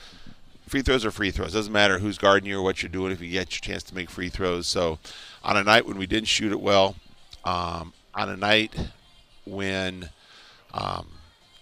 free 0.67 0.81
throws 0.81 1.03
are 1.03 1.11
free 1.11 1.31
throws. 1.31 1.51
Doesn't 1.51 1.73
matter 1.73 1.99
who's 1.99 2.17
guarding 2.17 2.49
you 2.49 2.59
or 2.59 2.61
what 2.61 2.81
you're 2.81 2.89
doing 2.89 3.11
if 3.11 3.21
you 3.21 3.29
get 3.29 3.51
your 3.51 3.73
chance 3.73 3.83
to 3.83 3.95
make 3.95 4.09
free 4.09 4.29
throws. 4.29 4.67
So, 4.67 4.99
on 5.43 5.57
a 5.57 5.63
night 5.63 5.85
when 5.85 5.97
we 5.97 6.07
didn't 6.07 6.29
shoot 6.29 6.53
it 6.53 6.61
well, 6.61 6.95
um, 7.43 7.91
on 8.15 8.29
a 8.29 8.37
night 8.37 8.73
when 9.45 10.09
um, 10.73 11.07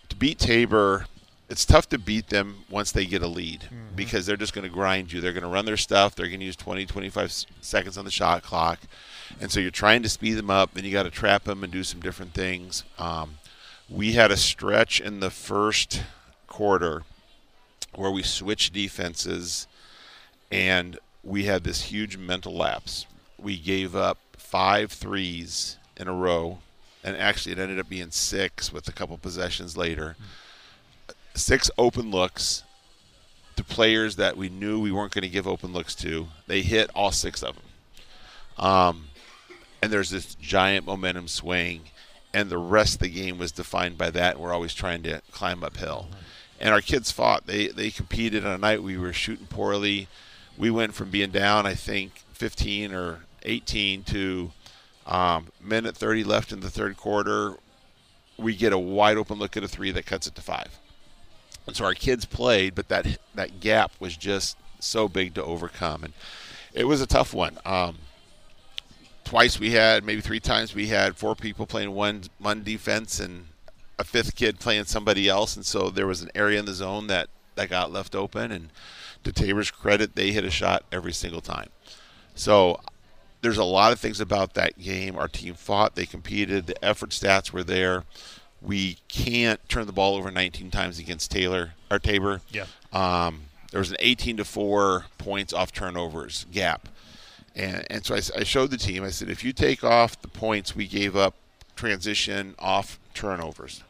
to 0.10 0.15
beat 0.15 0.38
Tabor 0.38 1.08
it's 1.47 1.65
tough 1.65 1.88
to 1.89 1.97
beat 1.97 2.29
them 2.29 2.63
once 2.69 2.91
they 2.91 3.05
get 3.05 3.21
a 3.21 3.27
lead 3.27 3.62
mm-hmm. 3.62 3.95
because 3.95 4.25
they're 4.25 4.38
just 4.38 4.53
going 4.53 4.67
to 4.67 4.73
grind 4.73 5.12
you. 5.12 5.21
They're 5.21 5.34
going 5.34 5.43
to 5.43 5.49
run 5.49 5.65
their 5.65 5.77
stuff. 5.77 6.15
They're 6.15 6.27
going 6.27 6.39
to 6.39 6.45
use 6.45 6.55
20, 6.55 6.86
25 6.86 7.31
seconds 7.62 7.97
on 7.97 8.05
the 8.05 8.12
shot 8.12 8.41
clock. 8.41 8.79
And 9.39 9.51
so 9.51 9.60
you're 9.60 9.71
trying 9.71 10.01
to 10.03 10.10
speed 10.10 10.34
them 10.34 10.49
up, 10.49 10.75
and 10.75 10.86
you 10.86 10.91
got 10.91 11.03
to 11.03 11.12
trap 11.12 11.43
them 11.43 11.63
and 11.63 11.71
do 11.71 11.84
some 11.84 11.99
different 11.99 12.34
things. 12.34 12.84
Um, 12.97 13.38
we 13.89 14.13
had 14.13 14.31
a 14.31 14.38
stretch 14.38 14.99
in 14.99 15.19
the 15.19 15.29
first 15.29 16.03
quarter 16.47 17.03
where 17.93 18.12
we 18.12 18.23
switched 18.23 18.73
defenses, 18.73 19.67
and 20.51 20.97
we 21.23 21.45
had 21.45 21.63
this 21.63 21.84
huge 21.84 22.17
mental 22.17 22.55
lapse. 22.55 23.05
We 23.38 23.58
gave 23.58 23.95
up 23.95 24.17
five 24.36 24.91
threes 24.91 25.77
in 25.95 26.08
a 26.08 26.13
row, 26.13 26.60
and 27.03 27.15
actually 27.15 27.51
it 27.51 27.60
ended 27.60 27.79
up 27.79 27.88
being 27.88 28.12
six 28.12 28.73
with 28.73 28.88
a 28.88 28.91
couple 28.91 29.17
possessions 29.17 29.77
later. 29.77 30.15
Mm-hmm 30.19 30.41
six 31.36 31.69
open 31.78 32.12
looks 32.12 32.63
to 33.56 33.63
players 33.63 34.15
that 34.17 34.38
we 34.38 34.50
knew 34.50 34.80
we 34.80 34.91
weren't 34.91 35.13
going 35.13 35.24
to 35.24 35.30
give 35.30 35.48
open 35.48 35.74
looks 35.74 35.95
to. 35.95 36.28
They 36.48 36.62
hit 36.62 36.89
all 36.93 37.12
six 37.12 37.43
of 37.43 37.56
them. 37.56 38.65
Um, 38.65 39.06
and 39.82 39.91
there's 39.91 40.10
this 40.10 40.36
giant 40.36 40.86
momentum 40.86 41.28
swing, 41.28 41.82
and 42.34 42.50
the 42.50 42.58
rest 42.58 42.95
of 42.95 43.00
the 43.02 43.10
game 43.10 43.38
was 43.38 43.52
defined 43.52 43.98
by 43.98 44.10
that. 44.12 44.39
We're 44.39 44.54
always 44.54 44.74
trying 44.74 45.04
to 45.04 45.21
climb 45.32 45.63
uphill. 45.63 46.08
And 46.60 46.74
our 46.74 46.82
kids 46.82 47.12
fought. 47.12 47.48
They 47.48 47.67
they 47.67 47.91
competed 47.91 48.45
on 48.45 48.54
a 48.54 48.58
night 48.58 48.82
we 48.82 48.98
were 48.98 49.13
shooting 49.13 49.48
poorly. 49.48 50.08
We 50.58 50.71
went 50.71 50.93
from 50.93 51.12
being 51.12 51.32
down, 51.32 51.65
I 51.65 51.74
think, 51.74 52.24
15 52.32 52.93
or 52.93 53.19
18 53.43 54.04
to 54.04 54.52
um, 55.06 55.48
minute 55.62 55.98
30 55.98 56.24
left 56.24 56.54
in 56.54 56.62
the 56.62 56.69
third 56.69 56.95
quarter. 56.95 57.56
We 58.38 58.56
get 58.56 58.71
a 58.71 58.78
wide 58.78 59.17
open 59.17 59.38
look 59.38 59.58
at 59.58 59.63
a 59.63 59.67
three 59.67 59.91
that 59.91 60.06
cuts 60.06 60.28
it 60.28 60.36
to 60.36 60.41
five 60.41 60.80
so 61.73 61.86
our 61.86 61.93
kids 61.93 62.25
played, 62.25 62.75
but 62.75 62.89
that 62.89 63.17
that 63.34 63.60
gap 63.60 63.91
was 63.99 64.15
just 64.15 64.58
so 64.80 65.08
big 65.08 65.34
to 65.36 65.43
overcome, 65.43 66.04
and 66.04 66.13
it 66.73 66.86
was 66.86 67.01
a 67.01 67.08
tough 67.08 67.34
one. 67.34 67.58
Um, 67.65 67.97
twice 69.23 69.60
we 69.60 69.71
had, 69.71 70.04
maybe 70.04 70.21
three 70.21 70.39
times 70.39 70.75
we 70.75 70.88
had 70.88 71.17
four 71.17 71.36
people 71.36 71.65
playing 71.65 71.91
one 71.91 72.23
one 72.38 72.63
defense 72.63 73.19
and 73.19 73.47
a 73.97 74.04
fifth 74.04 74.36
kid 74.36 74.60
playing 74.60 74.86
somebody 74.86 75.28
else, 75.28 75.56
and 75.56 75.65
so 75.65 75.89
there 75.89 76.08
was 76.08 76.21
an 76.21 76.30
area 76.36 76.60
in 76.60 76.65
the 76.65 76.73
zone 76.73 77.08
that 77.08 77.30
that 77.56 77.69
got 77.69 77.91
left 77.91 78.15
open. 78.15 78.51
And 78.51 78.69
to 79.23 79.32
Tabor's 79.32 79.71
credit, 79.71 80.15
they 80.15 80.32
hit 80.32 80.43
a 80.43 80.51
shot 80.51 80.84
every 80.91 81.13
single 81.13 81.41
time. 81.41 81.69
So 82.36 82.80
there's 83.41 83.58
a 83.58 83.63
lot 83.63 83.91
of 83.91 83.99
things 83.99 84.19
about 84.19 84.54
that 84.54 84.78
game. 84.78 85.17
Our 85.17 85.28
team 85.28 85.54
fought, 85.54 85.95
they 85.95 86.06
competed, 86.06 86.67
the 86.67 86.86
effort 86.86 87.12
stats 87.12 87.51
were 87.51 87.63
there 87.63 88.04
we 88.65 88.97
can't 89.08 89.60
turn 89.69 89.86
the 89.86 89.93
ball 89.93 90.15
over 90.15 90.32
19 90.32 90.71
times 90.71 90.99
against 90.99 91.32
Taylor 91.32 91.71
or 91.91 91.99
Tabor. 91.99 92.41
Yeah. 92.51 92.65
Um, 92.91 93.41
there 93.71 93.80
was 93.80 93.91
an 93.91 93.97
18 93.99 94.38
to 94.38 94.45
four 94.45 95.06
points 95.17 95.54
off 95.54 95.71
turnovers 95.71 96.45
gap, 96.51 96.88
and 97.56 97.86
and 97.89 98.06
so 98.06 98.15
I, 98.15 98.21
I 98.39 98.43
showed 98.43 98.71
the 98.71 98.78
team. 98.78 99.04
I 99.04 99.10
said, 99.10 99.30
if 99.30 99.43
you 99.43 99.54
take 99.54 99.84
off 99.84 100.21
the 100.21 100.28
points 100.28 100.75
we 100.75 100.88
gave 100.88 101.15
up 101.15 101.36
transition 101.75 102.56
off 102.58 102.99
turnovers, 103.13 103.84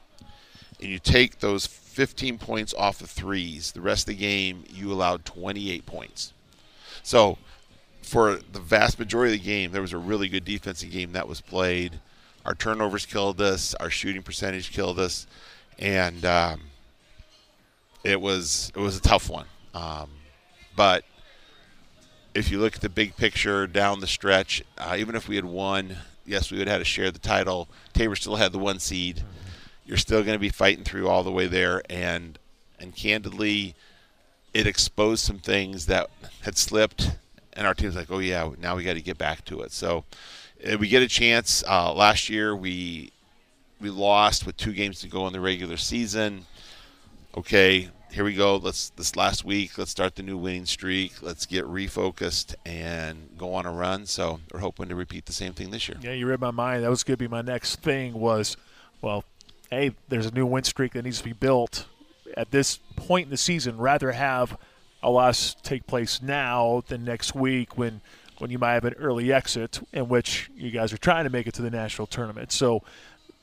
and 0.79 0.89
you 0.89 0.99
take 0.99 1.39
those 1.39 1.67
15 1.67 2.37
points 2.39 2.73
off 2.73 3.01
of 3.01 3.09
threes, 3.09 3.71
the 3.71 3.81
rest 3.81 4.03
of 4.03 4.15
the 4.15 4.19
game 4.19 4.63
you 4.69 4.91
allowed 4.91 5.23
28 5.23 5.85
points. 5.85 6.33
So 7.03 7.37
for 8.01 8.35
the 8.51 8.59
vast 8.59 8.99
majority 8.99 9.35
of 9.35 9.41
the 9.41 9.45
game, 9.45 9.71
there 9.71 9.81
was 9.81 9.93
a 9.93 9.97
really 9.97 10.27
good 10.27 10.45
defensive 10.45 10.91
game 10.91 11.13
that 11.13 11.27
was 11.27 11.41
played. 11.41 11.99
Our 12.45 12.53
turnovers 12.53 13.05
killed 13.05 13.41
us. 13.41 13.73
Our 13.75 13.89
shooting 13.89 14.21
percentage 14.21 14.71
killed 14.71 14.99
us, 14.99 15.25
and 15.79 16.23
um, 16.25 16.61
it 18.03 18.21
was 18.21 18.71
it 18.75 18.79
was 18.79 18.95
a 18.95 19.01
tough 19.01 19.29
one. 19.29 19.47
Um, 19.73 20.09
but 20.75 21.03
if 22.35 22.51
you 22.51 22.59
look 22.59 22.75
at 22.75 22.81
the 22.81 22.89
big 22.89 23.17
picture 23.17 23.65
down 23.65 23.99
the 23.99 24.07
stretch, 24.07 24.63
uh, 24.77 24.95
even 24.97 25.15
if 25.15 25.27
we 25.27 25.37
had 25.37 25.45
won, 25.45 25.97
yes, 26.25 26.51
we 26.51 26.59
would 26.59 26.67
have 26.67 26.75
had 26.75 26.79
to 26.79 26.85
share 26.85 27.09
the 27.09 27.19
title. 27.19 27.67
Tabor 27.93 28.15
still 28.15 28.35
had 28.35 28.51
the 28.51 28.59
one 28.59 28.79
seed. 28.79 29.23
You're 29.85 29.97
still 29.97 30.21
going 30.21 30.35
to 30.35 30.39
be 30.39 30.49
fighting 30.49 30.83
through 30.83 31.07
all 31.07 31.23
the 31.23 31.31
way 31.31 31.47
there, 31.47 31.81
and 31.89 32.37
and 32.79 32.95
candidly, 32.95 33.73
it 34.53 34.67
exposed 34.67 35.23
some 35.23 35.39
things 35.39 35.87
that 35.87 36.09
had 36.41 36.57
slipped, 36.57 37.11
and 37.55 37.65
our 37.65 37.73
team's 37.73 37.95
like, 37.95 38.11
oh 38.11 38.19
yeah, 38.19 38.49
now 38.59 38.75
we 38.75 38.83
got 38.83 38.93
to 38.93 39.01
get 39.01 39.17
back 39.17 39.45
to 39.45 39.61
it. 39.61 39.71
So 39.71 40.03
we 40.79 40.87
get 40.87 41.01
a 41.01 41.07
chance. 41.07 41.63
Uh, 41.67 41.93
last 41.93 42.29
year 42.29 42.55
we 42.55 43.11
we 43.79 43.89
lost 43.89 44.45
with 44.45 44.57
two 44.57 44.73
games 44.73 44.99
to 45.01 45.07
go 45.07 45.27
in 45.27 45.33
the 45.33 45.39
regular 45.39 45.77
season. 45.77 46.45
Okay, 47.37 47.89
here 48.11 48.23
we 48.23 48.33
go. 48.33 48.55
Let's 48.55 48.89
this 48.91 49.15
last 49.15 49.43
week. 49.43 49.77
Let's 49.77 49.91
start 49.91 50.15
the 50.15 50.23
new 50.23 50.37
winning 50.37 50.65
streak. 50.65 51.21
Let's 51.21 51.45
get 51.45 51.65
refocused 51.65 52.55
and 52.65 53.29
go 53.37 53.53
on 53.53 53.65
a 53.65 53.71
run. 53.71 54.05
So 54.05 54.39
we're 54.51 54.61
hoping 54.61 54.87
to 54.89 54.95
repeat 54.95 55.25
the 55.25 55.33
same 55.33 55.53
thing 55.53 55.71
this 55.71 55.89
year. 55.89 55.97
Yeah, 56.01 56.13
you 56.13 56.25
read 56.27 56.39
my 56.39 56.51
mind. 56.51 56.83
That 56.83 56.89
was 56.89 57.03
going 57.03 57.15
to 57.15 57.23
be 57.23 57.27
my 57.27 57.41
next 57.41 57.81
thing. 57.81 58.13
Was 58.13 58.55
well, 59.01 59.25
hey, 59.69 59.91
there's 60.07 60.25
a 60.25 60.31
new 60.31 60.45
win 60.45 60.63
streak 60.63 60.93
that 60.93 61.03
needs 61.03 61.17
to 61.17 61.23
be 61.25 61.33
built 61.33 61.85
at 62.37 62.51
this 62.51 62.77
point 62.95 63.25
in 63.25 63.31
the 63.31 63.37
season. 63.37 63.77
Rather 63.77 64.13
have 64.13 64.57
a 65.05 65.09
loss 65.09 65.55
take 65.61 65.85
place 65.85 66.19
now 66.19 66.83
than 66.87 67.05
next 67.05 67.35
week 67.35 67.77
when 67.77 68.01
when 68.39 68.49
you 68.49 68.57
might 68.57 68.73
have 68.73 68.85
an 68.85 68.95
early 68.95 69.31
exit 69.31 69.79
in 69.93 70.09
which 70.09 70.49
you 70.57 70.71
guys 70.71 70.91
are 70.91 70.97
trying 70.97 71.23
to 71.23 71.29
make 71.29 71.47
it 71.47 71.53
to 71.53 71.61
the 71.61 71.69
national 71.69 72.07
tournament. 72.07 72.51
So 72.51 72.81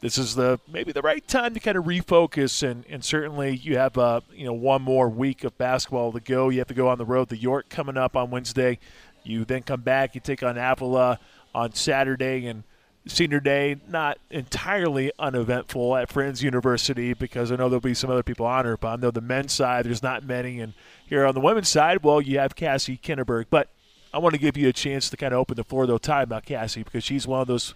this 0.00 0.18
is 0.18 0.34
the 0.34 0.58
maybe 0.70 0.90
the 0.90 1.00
right 1.02 1.26
time 1.26 1.54
to 1.54 1.60
kind 1.60 1.78
of 1.78 1.84
refocus 1.84 2.68
and, 2.68 2.84
and 2.90 3.02
certainly 3.04 3.56
you 3.56 3.78
have 3.78 3.96
uh, 3.96 4.22
you 4.34 4.44
know 4.44 4.52
one 4.52 4.82
more 4.82 5.08
week 5.08 5.44
of 5.44 5.56
basketball 5.56 6.10
to 6.12 6.20
go. 6.20 6.48
You 6.48 6.58
have 6.58 6.68
to 6.68 6.74
go 6.74 6.88
on 6.88 6.98
the 6.98 7.06
road 7.06 7.28
to 7.28 7.36
York 7.36 7.68
coming 7.68 7.96
up 7.96 8.16
on 8.16 8.30
Wednesday. 8.30 8.80
You 9.22 9.44
then 9.44 9.62
come 9.62 9.82
back, 9.82 10.16
you 10.16 10.20
take 10.20 10.42
on 10.42 10.58
Avila 10.58 11.20
on 11.54 11.74
Saturday 11.74 12.46
and 12.46 12.64
senior 13.06 13.40
day 13.40 13.76
not 13.88 14.18
entirely 14.30 15.10
uneventful 15.18 15.96
at 15.96 16.10
Friends 16.10 16.42
University 16.42 17.14
because 17.14 17.50
I 17.50 17.56
know 17.56 17.68
there'll 17.68 17.80
be 17.80 17.94
some 17.94 18.10
other 18.10 18.22
people 18.22 18.46
on 18.46 18.60
honored, 18.60 18.80
but 18.80 18.88
I 18.88 18.96
know 18.96 19.10
the 19.10 19.20
men's 19.20 19.52
side 19.52 19.86
there's 19.86 20.02
not 20.02 20.24
many 20.24 20.60
and 20.60 20.74
here 21.06 21.26
on 21.26 21.34
the 21.34 21.40
women's 21.40 21.68
side, 21.68 22.02
well 22.02 22.20
you 22.20 22.38
have 22.38 22.54
Cassie 22.54 22.96
Kinneberg. 22.96 23.46
But 23.50 23.68
I 24.14 24.18
want 24.18 24.34
to 24.34 24.40
give 24.40 24.56
you 24.56 24.68
a 24.68 24.72
chance 24.72 25.08
to 25.10 25.16
kind 25.16 25.32
of 25.32 25.40
open 25.40 25.56
the 25.56 25.64
floor, 25.64 25.86
though, 25.86 25.98
time 25.98 26.24
about 26.24 26.44
Cassie 26.44 26.82
because 26.82 27.02
she's 27.02 27.26
one 27.26 27.40
of 27.40 27.46
those 27.46 27.74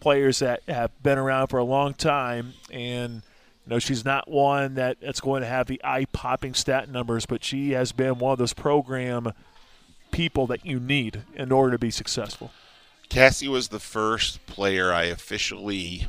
players 0.00 0.40
that 0.40 0.62
have 0.66 0.90
been 1.02 1.16
around 1.16 1.46
for 1.46 1.58
a 1.58 1.64
long 1.64 1.94
time, 1.94 2.54
and 2.72 3.14
you 3.14 3.70
know 3.70 3.78
she's 3.78 4.04
not 4.04 4.28
one 4.28 4.74
that, 4.74 5.00
that's 5.00 5.20
going 5.20 5.42
to 5.42 5.48
have 5.48 5.68
the 5.68 5.80
eye-popping 5.84 6.54
stat 6.54 6.90
numbers, 6.90 7.24
but 7.24 7.44
she 7.44 7.70
has 7.70 7.92
been 7.92 8.18
one 8.18 8.32
of 8.32 8.38
those 8.38 8.52
program 8.52 9.32
people 10.10 10.46
that 10.48 10.66
you 10.66 10.80
need 10.80 11.22
in 11.34 11.52
order 11.52 11.72
to 11.72 11.78
be 11.78 11.90
successful. 11.90 12.50
Cassie 13.08 13.48
was 13.48 13.68
the 13.68 13.80
first 13.80 14.44
player 14.46 14.92
I 14.92 15.04
officially 15.04 16.08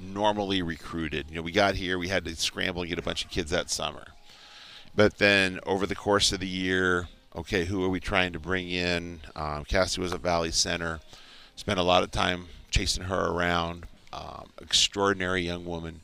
normally 0.00 0.62
recruited. 0.62 1.26
You 1.28 1.36
know, 1.36 1.42
we 1.42 1.52
got 1.52 1.74
here, 1.74 1.98
we 1.98 2.08
had 2.08 2.24
to 2.24 2.36
scramble 2.36 2.82
and 2.82 2.88
get 2.88 2.98
a 2.98 3.02
bunch 3.02 3.24
of 3.24 3.30
kids 3.30 3.50
that 3.50 3.70
summer. 3.70 4.06
But 4.94 5.18
then 5.18 5.60
over 5.66 5.86
the 5.86 5.94
course 5.94 6.32
of 6.32 6.40
the 6.40 6.48
year, 6.48 7.08
okay, 7.34 7.64
who 7.64 7.84
are 7.84 7.88
we 7.88 8.00
trying 8.00 8.32
to 8.32 8.38
bring 8.38 8.68
in? 8.68 9.20
Um, 9.36 9.64
Cassie 9.64 10.00
was 10.00 10.12
at 10.12 10.20
Valley 10.20 10.50
Center. 10.50 11.00
Spent 11.56 11.78
a 11.78 11.84
lot 11.84 12.02
of 12.02 12.10
time 12.10 12.46
chasing 12.70 13.04
her 13.04 13.26
around. 13.26 13.86
Um, 14.12 14.50
extraordinary 14.60 15.42
young 15.42 15.64
woman. 15.64 16.00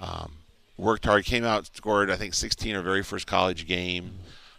Um, 0.00 0.32
worked 0.76 1.04
hard. 1.04 1.24
Came 1.24 1.44
out, 1.44 1.66
scored 1.74 2.10
I 2.10 2.16
think 2.16 2.34
16 2.34 2.74
her 2.74 2.82
very 2.82 3.02
first 3.02 3.26
college 3.26 3.66
game. 3.66 4.18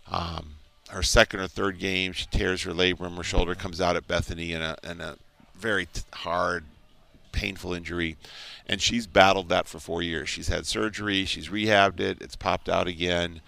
Um, 0.10 0.56
her 0.90 1.04
second 1.04 1.40
or 1.40 1.48
third 1.48 1.80
game, 1.80 2.14
she 2.14 2.26
tears 2.28 2.64
her 2.64 2.72
labrum. 2.72 3.16
Her 3.18 3.24
shoulder 3.24 3.56
comes 3.56 3.80
out 3.80 3.96
at 3.96 4.08
Bethany 4.08 4.54
in 4.54 4.62
a, 4.62 4.76
in 4.84 5.02
a 5.02 5.18
very 5.56 5.86
t- 5.86 6.02
hard, 6.14 6.64
painful 7.32 7.74
injury, 7.74 8.18
and 8.68 8.82
she's 8.82 9.06
battled 9.06 9.50
that 9.50 9.68
for 9.68 9.80
four 9.80 10.02
years. 10.02 10.30
She's 10.30 10.48
had 10.48 10.66
surgery. 10.66 11.26
She's 11.26 11.50
rehabbed 11.50 12.00
it. 12.00 12.22
It's 12.22 12.36
popped 12.36 12.70
out 12.70 12.88
again. 12.88 13.42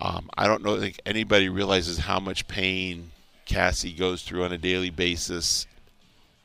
Um, 0.00 0.30
I 0.36 0.46
don't 0.46 0.62
know 0.64 0.80
think 0.80 1.00
anybody 1.04 1.48
realizes 1.50 1.98
how 1.98 2.18
much 2.18 2.48
pain 2.48 3.10
Cassie 3.44 3.92
goes 3.92 4.22
through 4.22 4.44
on 4.44 4.52
a 4.52 4.58
daily 4.58 4.90
basis, 4.90 5.66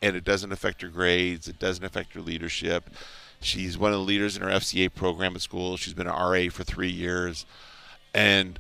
and 0.02 0.16
it 0.16 0.26
doesn't 0.26 0.52
affect 0.52 0.82
her 0.82 0.90
grades. 0.90 1.48
It 1.48 1.60
doesn't 1.60 1.86
affect 1.86 2.14
her 2.14 2.22
leadership. 2.22 2.90
She's 3.40 3.78
one 3.78 3.94
of 3.94 4.00
the 4.00 4.06
leaders 4.06 4.36
in 4.36 4.44
her 4.44 4.50
FCA 4.50 4.94
program 4.94 5.36
at 5.36 5.42
school. 5.42 5.78
She's 5.78 5.94
been 5.94 6.08
an 6.08 6.14
RA 6.14 6.50
for 6.50 6.64
three 6.66 6.90
years, 6.90 7.46
and 8.14 8.60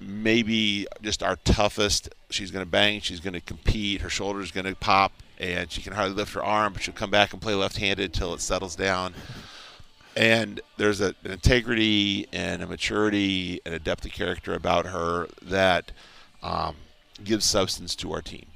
maybe 0.00 0.86
just 1.02 1.22
our 1.22 1.36
toughest. 1.36 2.08
She's 2.30 2.50
going 2.50 2.64
to 2.64 2.70
bang. 2.70 3.00
She's 3.00 3.20
going 3.20 3.34
to 3.34 3.40
compete. 3.40 4.00
Her 4.00 4.10
shoulder's 4.10 4.50
going 4.50 4.66
to 4.66 4.74
pop, 4.74 5.12
and 5.38 5.70
she 5.70 5.82
can 5.82 5.92
hardly 5.92 6.14
lift 6.14 6.34
her 6.34 6.42
arm, 6.42 6.72
but 6.72 6.82
she'll 6.82 6.94
come 6.94 7.10
back 7.10 7.32
and 7.32 7.42
play 7.42 7.54
left-handed 7.54 8.12
till 8.12 8.34
it 8.34 8.40
settles 8.40 8.76
down 8.76 9.14
and 10.16 10.60
there's 10.76 11.00
a, 11.00 11.14
an 11.24 11.30
integrity 11.30 12.26
and 12.32 12.62
a 12.62 12.66
maturity 12.66 13.60
and 13.64 13.74
a 13.74 13.78
depth 13.78 14.04
of 14.04 14.12
character 14.12 14.54
about 14.54 14.86
her 14.86 15.28
that 15.42 15.92
um, 16.42 16.76
gives 17.22 17.44
substance 17.44 17.94
to 17.96 18.12
our 18.12 18.22
team. 18.22 18.46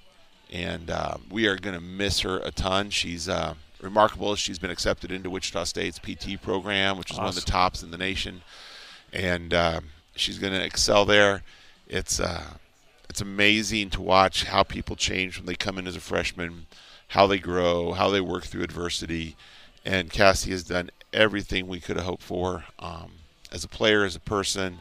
And 0.53 0.91
uh, 0.91 1.17
we 1.31 1.47
are 1.47 1.57
going 1.57 1.75
to 1.75 1.81
miss 1.81 2.21
her 2.21 2.39
a 2.39 2.51
ton. 2.51 2.91
She's 2.91 3.29
uh, 3.29 3.55
remarkable. 3.81 4.35
She's 4.37 4.59
been 4.59 4.71
accepted 4.71 5.11
into 5.11 5.31
Wichita 5.31 5.65
State's 5.65 5.99
PT 5.99 6.41
program, 6.41 6.99
which 6.99 7.11
is 7.11 7.17
awesome. 7.17 7.25
one 7.25 7.29
of 7.31 7.35
the 7.37 7.51
tops 7.51 7.83
in 7.83 7.91
the 7.91 7.99
nation. 7.99 8.43
And 9.13 9.55
uh, 9.55 9.81
she's 10.15 10.39
going 10.39 10.53
to 10.53 10.65
excel 10.65 11.05
there. 11.05 11.43
It's 11.89 12.21
uh, 12.21 12.55
it's 13.09 13.21
amazing 13.21 13.91
to 13.91 14.03
watch 14.03 14.45
how 14.45 14.63
people 14.63 14.97
change 14.97 15.39
when 15.39 15.47
they 15.47 15.55
come 15.55 15.79
in 15.79 15.87
as 15.87 15.97
a 15.97 16.01
freshman, 16.01 16.67
how 17.09 17.27
they 17.27 17.39
grow, 17.39 17.93
how 17.93 18.11
they 18.11 18.21
work 18.21 18.45
through 18.45 18.63
adversity. 18.63 19.37
And 19.85 20.11
Cassie 20.11 20.51
has 20.51 20.65
done 20.65 20.91
everything 21.13 21.69
we 21.69 21.81
could 21.81 21.97
have 21.97 22.07
hoped 22.07 22.23
for 22.23 22.65
um, 22.79 23.13
as 23.53 23.63
a 23.65 23.69
player, 23.69 24.05
as 24.05 24.17
a 24.17 24.21
person, 24.21 24.79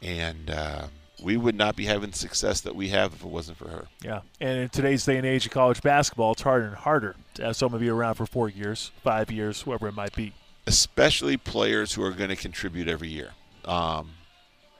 and 0.00 0.50
uh, 0.50 0.86
we 1.22 1.36
would 1.36 1.54
not 1.54 1.76
be 1.76 1.86
having 1.86 2.10
the 2.10 2.16
success 2.16 2.60
that 2.62 2.74
we 2.74 2.88
have 2.88 3.12
if 3.12 3.22
it 3.22 3.28
wasn't 3.28 3.58
for 3.58 3.68
her. 3.68 3.88
Yeah, 4.02 4.20
and 4.40 4.58
in 4.58 4.68
today's 4.68 5.04
day 5.04 5.16
and 5.16 5.26
age 5.26 5.46
of 5.46 5.52
college 5.52 5.82
basketball, 5.82 6.32
it's 6.32 6.42
harder 6.42 6.66
and 6.66 6.76
harder 6.76 7.16
to 7.34 7.44
have 7.44 7.56
someone 7.56 7.80
be 7.80 7.88
around 7.88 8.14
for 8.14 8.26
four 8.26 8.48
years, 8.48 8.90
five 9.02 9.30
years, 9.30 9.62
whoever 9.62 9.88
it 9.88 9.94
might 9.94 10.14
be. 10.14 10.32
Especially 10.66 11.36
players 11.36 11.94
who 11.94 12.02
are 12.02 12.12
going 12.12 12.30
to 12.30 12.36
contribute 12.36 12.88
every 12.88 13.08
year. 13.08 13.32
Um, 13.64 14.10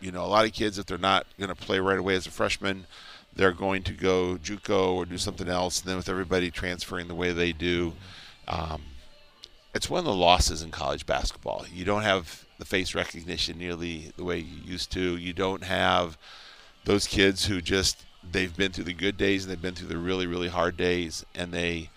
you 0.01 0.13
know, 0.13 0.25
a 0.25 0.27
lot 0.27 0.45
of 0.45 0.53
kids, 0.53 0.79
if 0.79 0.87
they're 0.87 0.99
not 0.99 1.27
going 1.39 1.49
to 1.49 1.55
play 1.55 1.79
right 1.79 1.99
away 1.99 2.15
as 2.15 2.27
a 2.27 2.31
freshman, 2.31 2.87
they're 3.35 3.53
going 3.53 3.83
to 3.85 3.93
go 3.93 4.39
JUCO 4.43 4.95
or 4.95 5.05
do 5.05 5.19
something 5.19 5.49
else. 5.49 5.81
And 5.81 5.89
then 5.89 5.97
with 5.97 6.09
everybody 6.09 6.51
transferring 6.51 7.09
the 7.09 7.15
way 7.15 7.33
they 7.33 7.53
do, 7.53 7.93
um, 8.49 8.83
it's 9.75 9.91
one 9.91 9.99
of 9.99 10.05
the 10.05 10.15
losses 10.15 10.63
in 10.63 10.71
college 10.71 11.07
basketball. 11.07 11.67
You 11.73 11.85
don't 11.85 12.03
have 12.03 12.47
the 12.59 12.65
face 12.65 12.95
recognition 12.95 13.59
nearly 13.59 14.13
the 14.17 14.25
way 14.25 14.39
you 14.39 14.61
used 14.65 14.91
to. 14.93 15.17
You 15.17 15.33
don't 15.33 15.65
have 15.65 16.17
those 16.85 17.07
kids 17.07 17.47
who 17.47 17.61
just 17.61 18.05
they've 18.29 18.57
been 18.57 18.73
through 18.73 18.85
the 18.85 18.95
good 18.95 19.17
days 19.17 19.45
and 19.45 19.53
they've 19.53 19.63
been 19.63 19.75
through 19.75 19.89
the 19.89 19.99
really 19.99 20.27
really 20.27 20.49
hard 20.49 20.77
days 20.77 21.25
and 21.35 21.53
they 21.53 21.91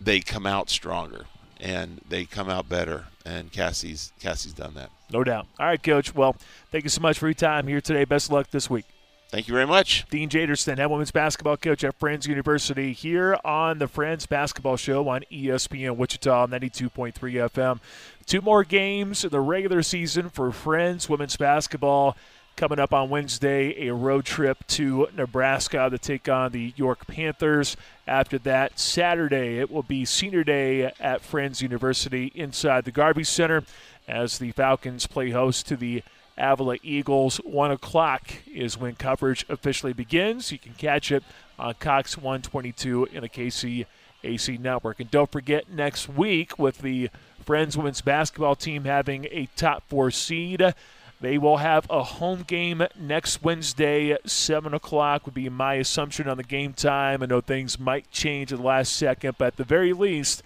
they 0.00 0.20
come 0.20 0.46
out 0.46 0.70
stronger 0.70 1.24
and 1.58 2.00
they 2.08 2.24
come 2.24 2.48
out 2.48 2.68
better 2.68 3.06
and 3.24 3.50
Cassie's 3.52 4.12
Cassie's 4.20 4.52
done 4.52 4.74
that. 4.74 4.90
No 5.10 5.24
doubt. 5.24 5.46
All 5.58 5.66
right, 5.66 5.82
coach. 5.82 6.14
Well, 6.14 6.36
thank 6.70 6.84
you 6.84 6.90
so 6.90 7.00
much 7.00 7.18
for 7.18 7.26
your 7.26 7.34
time 7.34 7.66
here 7.66 7.80
today. 7.80 8.04
Best 8.04 8.26
of 8.26 8.32
luck 8.32 8.50
this 8.50 8.68
week. 8.68 8.84
Thank 9.30 9.48
you 9.48 9.54
very 9.54 9.66
much. 9.66 10.04
Dean 10.10 10.28
Jaderston, 10.28 10.78
head 10.78 10.86
women's 10.86 11.10
basketball 11.10 11.56
coach 11.56 11.82
at 11.82 11.98
Friends 11.98 12.24
University, 12.26 12.92
here 12.92 13.36
on 13.44 13.80
the 13.80 13.88
Friends 13.88 14.26
Basketball 14.26 14.76
Show 14.76 15.08
on 15.08 15.24
ESPN 15.32 15.96
Wichita 15.96 16.46
92.3 16.46 17.12
FM. 17.14 17.80
Two 18.26 18.40
more 18.40 18.62
games 18.62 19.24
in 19.24 19.30
the 19.30 19.40
regular 19.40 19.82
season 19.82 20.30
for 20.30 20.52
Friends 20.52 21.08
women's 21.08 21.36
basketball. 21.36 22.16
Coming 22.56 22.78
up 22.78 22.94
on 22.94 23.10
Wednesday, 23.10 23.88
a 23.88 23.94
road 23.94 24.24
trip 24.24 24.64
to 24.68 25.08
Nebraska 25.16 25.88
to 25.90 25.98
take 25.98 26.28
on 26.28 26.52
the 26.52 26.72
York 26.76 27.04
Panthers. 27.08 27.76
After 28.06 28.38
that, 28.38 28.78
Saturday, 28.78 29.58
it 29.58 29.72
will 29.72 29.82
be 29.82 30.04
senior 30.04 30.44
day 30.44 30.92
at 31.00 31.22
Friends 31.22 31.60
University 31.60 32.30
inside 32.32 32.84
the 32.84 32.92
Garvey 32.92 33.24
Center 33.24 33.64
as 34.06 34.38
the 34.38 34.52
Falcons 34.52 35.08
play 35.08 35.30
host 35.30 35.66
to 35.66 35.76
the 35.76 36.04
Avila 36.38 36.76
Eagles. 36.84 37.38
1 37.38 37.72
o'clock 37.72 38.30
is 38.46 38.78
when 38.78 38.94
coverage 38.94 39.44
officially 39.48 39.92
begins. 39.92 40.52
You 40.52 40.58
can 40.60 40.74
catch 40.74 41.10
it 41.10 41.24
on 41.58 41.74
Cox 41.74 42.16
122 42.16 43.06
in 43.06 43.22
the 43.22 43.28
KCAC 43.28 44.60
Network. 44.60 45.00
And 45.00 45.10
don't 45.10 45.32
forget, 45.32 45.68
next 45.70 46.08
week, 46.08 46.56
with 46.56 46.78
the 46.78 47.10
Friends 47.44 47.76
women's 47.76 48.00
basketball 48.00 48.54
team 48.54 48.84
having 48.84 49.26
a 49.32 49.48
top 49.56 49.82
four 49.88 50.12
seed, 50.12 50.72
they 51.20 51.38
will 51.38 51.58
have 51.58 51.86
a 51.88 52.02
home 52.02 52.42
game 52.42 52.82
next 52.98 53.42
Wednesday, 53.42 54.16
7 54.26 54.74
o'clock, 54.74 55.24
would 55.24 55.34
be 55.34 55.48
my 55.48 55.74
assumption 55.74 56.28
on 56.28 56.36
the 56.36 56.42
game 56.42 56.72
time. 56.72 57.22
I 57.22 57.26
know 57.26 57.40
things 57.40 57.78
might 57.78 58.10
change 58.10 58.52
at 58.52 58.58
the 58.58 58.64
last 58.64 58.92
second, 58.92 59.36
but 59.38 59.46
at 59.46 59.56
the 59.56 59.64
very 59.64 59.92
least, 59.92 60.42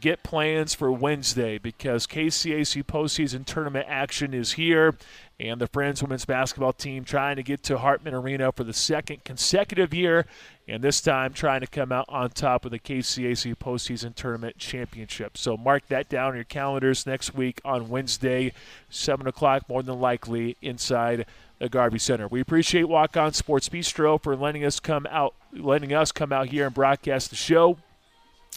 get 0.00 0.22
plans 0.22 0.74
for 0.74 0.92
Wednesday 0.92 1.58
because 1.58 2.06
KCAC 2.06 2.84
postseason 2.84 3.44
tournament 3.44 3.86
action 3.88 4.34
is 4.34 4.52
here 4.52 4.94
and 5.40 5.60
the 5.60 5.68
Friends 5.68 6.02
women's 6.02 6.24
basketball 6.24 6.72
team 6.72 7.04
trying 7.04 7.36
to 7.36 7.42
get 7.42 7.62
to 7.64 7.78
Hartman 7.78 8.14
Arena 8.14 8.50
for 8.50 8.64
the 8.64 8.72
second 8.72 9.22
consecutive 9.22 9.94
year, 9.94 10.26
and 10.66 10.82
this 10.82 11.00
time 11.00 11.32
trying 11.32 11.60
to 11.60 11.66
come 11.66 11.92
out 11.92 12.06
on 12.08 12.30
top 12.30 12.64
of 12.64 12.72
the 12.72 12.78
KCAC 12.78 13.54
postseason 13.56 14.14
tournament 14.14 14.58
championship. 14.58 15.38
So 15.38 15.56
mark 15.56 15.86
that 15.88 16.08
down 16.08 16.30
on 16.30 16.34
your 16.34 16.44
calendars 16.44 17.06
next 17.06 17.34
week 17.34 17.60
on 17.64 17.88
Wednesday, 17.88 18.52
7 18.90 19.26
o'clock, 19.28 19.68
more 19.68 19.82
than 19.82 20.00
likely 20.00 20.56
inside 20.60 21.24
the 21.60 21.68
Garvey 21.68 21.98
Center. 21.98 22.26
We 22.26 22.40
appreciate 22.40 22.84
Walk 22.84 23.16
On 23.16 23.32
Sports 23.32 23.68
Bistro 23.68 24.20
for 24.20 24.34
letting 24.34 24.64
us 24.64 24.80
come 24.80 25.06
out, 25.08 25.34
letting 25.52 25.92
us 25.92 26.10
come 26.10 26.32
out 26.32 26.48
here 26.48 26.66
and 26.66 26.74
broadcast 26.74 27.30
the 27.30 27.36
show. 27.36 27.78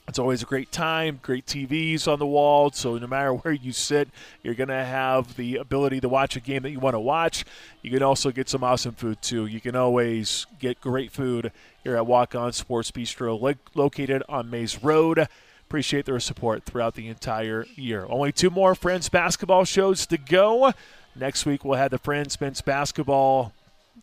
It's 0.08 0.20
always 0.20 0.44
a 0.44 0.46
great 0.46 0.72
time, 0.72 1.20
great 1.22 1.46
TVs 1.46 2.08
on 2.08 2.20
the 2.20 2.26
wall. 2.26 2.72
So 2.72 2.98
no 2.98 3.08
matter 3.08 3.34
where 3.36 3.54
you 3.54 3.72
sit, 3.72 4.10
you're 4.44 4.56
going 4.56 4.70
to 4.70 4.84
have 4.84 5.36
the 5.36 5.58
ability 5.58 6.02
to 6.02 6.10
watch 6.10 6.36
a 6.36 6.40
game 6.40 6.64
that 6.64 6.72
you 6.72 6.80
want 6.80 6.96
to 6.96 7.00
watch. 7.00 7.46
You 7.82 7.92
can 7.92 8.04
also 8.04 8.32
get 8.32 8.50
some 8.50 8.64
awesome 8.64 8.94
food 8.94 9.22
too. 9.22 9.46
You 9.46 9.62
can 9.62 9.76
always 9.76 10.48
get 10.60 10.82
great 10.82 11.12
food 11.12 11.52
here 11.84 11.96
at 11.96 12.06
Walk 12.06 12.36
On 12.36 12.52
Sports 12.52 12.92
Bistro, 12.92 13.56
located 13.74 14.24
on 14.28 14.50
Maize 14.50 14.84
Road. 14.84 15.28
Appreciate 15.68 16.06
their 16.06 16.20
support 16.20 16.66
throughout 16.66 16.96
the 16.96 17.08
entire 17.08 17.66
year. 17.76 18.06
Only 18.10 18.34
two 18.34 18.50
more 18.50 18.76
Friends 18.76 19.08
basketball 19.08 19.64
shows 19.64 20.06
to 20.08 20.18
go. 20.18 20.74
Next 21.16 21.46
week 21.46 21.64
we'll 21.64 21.78
have 21.78 21.92
the 21.92 21.98
Friends 21.98 22.40
men's 22.42 22.60
basketball 22.62 23.54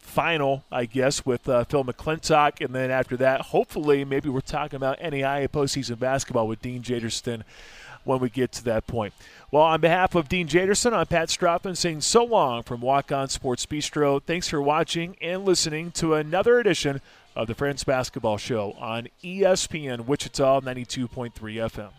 final, 0.09 0.65
I 0.73 0.87
guess, 0.87 1.25
with 1.25 1.49
uh, 1.49 1.65
Phil 1.65 1.85
McClintock. 1.85 2.65
And 2.65 2.75
then 2.75 2.91
after 2.91 3.17
that, 3.19 3.41
hopefully, 3.41 4.05
maybe 4.05 4.29
we're 4.29 4.41
talking 4.41 4.77
about 4.77 4.99
NAIA 5.01 5.49
postseason 5.49 5.99
basketball 5.99 6.49
with 6.49 6.61
Dean 6.61 6.83
Jaderston 6.83 7.43
when 8.05 8.19
we 8.19 8.31
get 8.31 8.53
to 8.53 8.65
that 8.65 8.87
point. 8.87 9.13
Well, 9.51 9.63
on 9.63 9.81
behalf 9.81 10.15
of 10.15 10.29
Dean 10.29 10.49
Jaderston, 10.49 10.93
I'm 10.93 11.07
Pat 11.07 11.29
Strothman 11.29 11.77
saying 11.77 12.01
so 12.01 12.25
long 12.25 12.63
from 12.63 12.81
Walk 12.81 13.13
On 13.13 13.29
Sports 13.29 13.67
Bistro. 13.67 14.23
Thanks 14.23 14.49
for 14.49 14.61
watching 14.61 15.17
and 15.21 15.45
listening 15.45 15.91
to 15.93 16.15
another 16.15 16.59
edition 16.59 17.01
of 17.37 17.47
the 17.47 17.55
Friends 17.55 17.85
Basketball 17.85 18.37
Show 18.37 18.73
on 18.79 19.09
ESPN 19.23 20.07
Wichita 20.07 20.61
92.3 20.61 21.33
FM. 21.33 21.91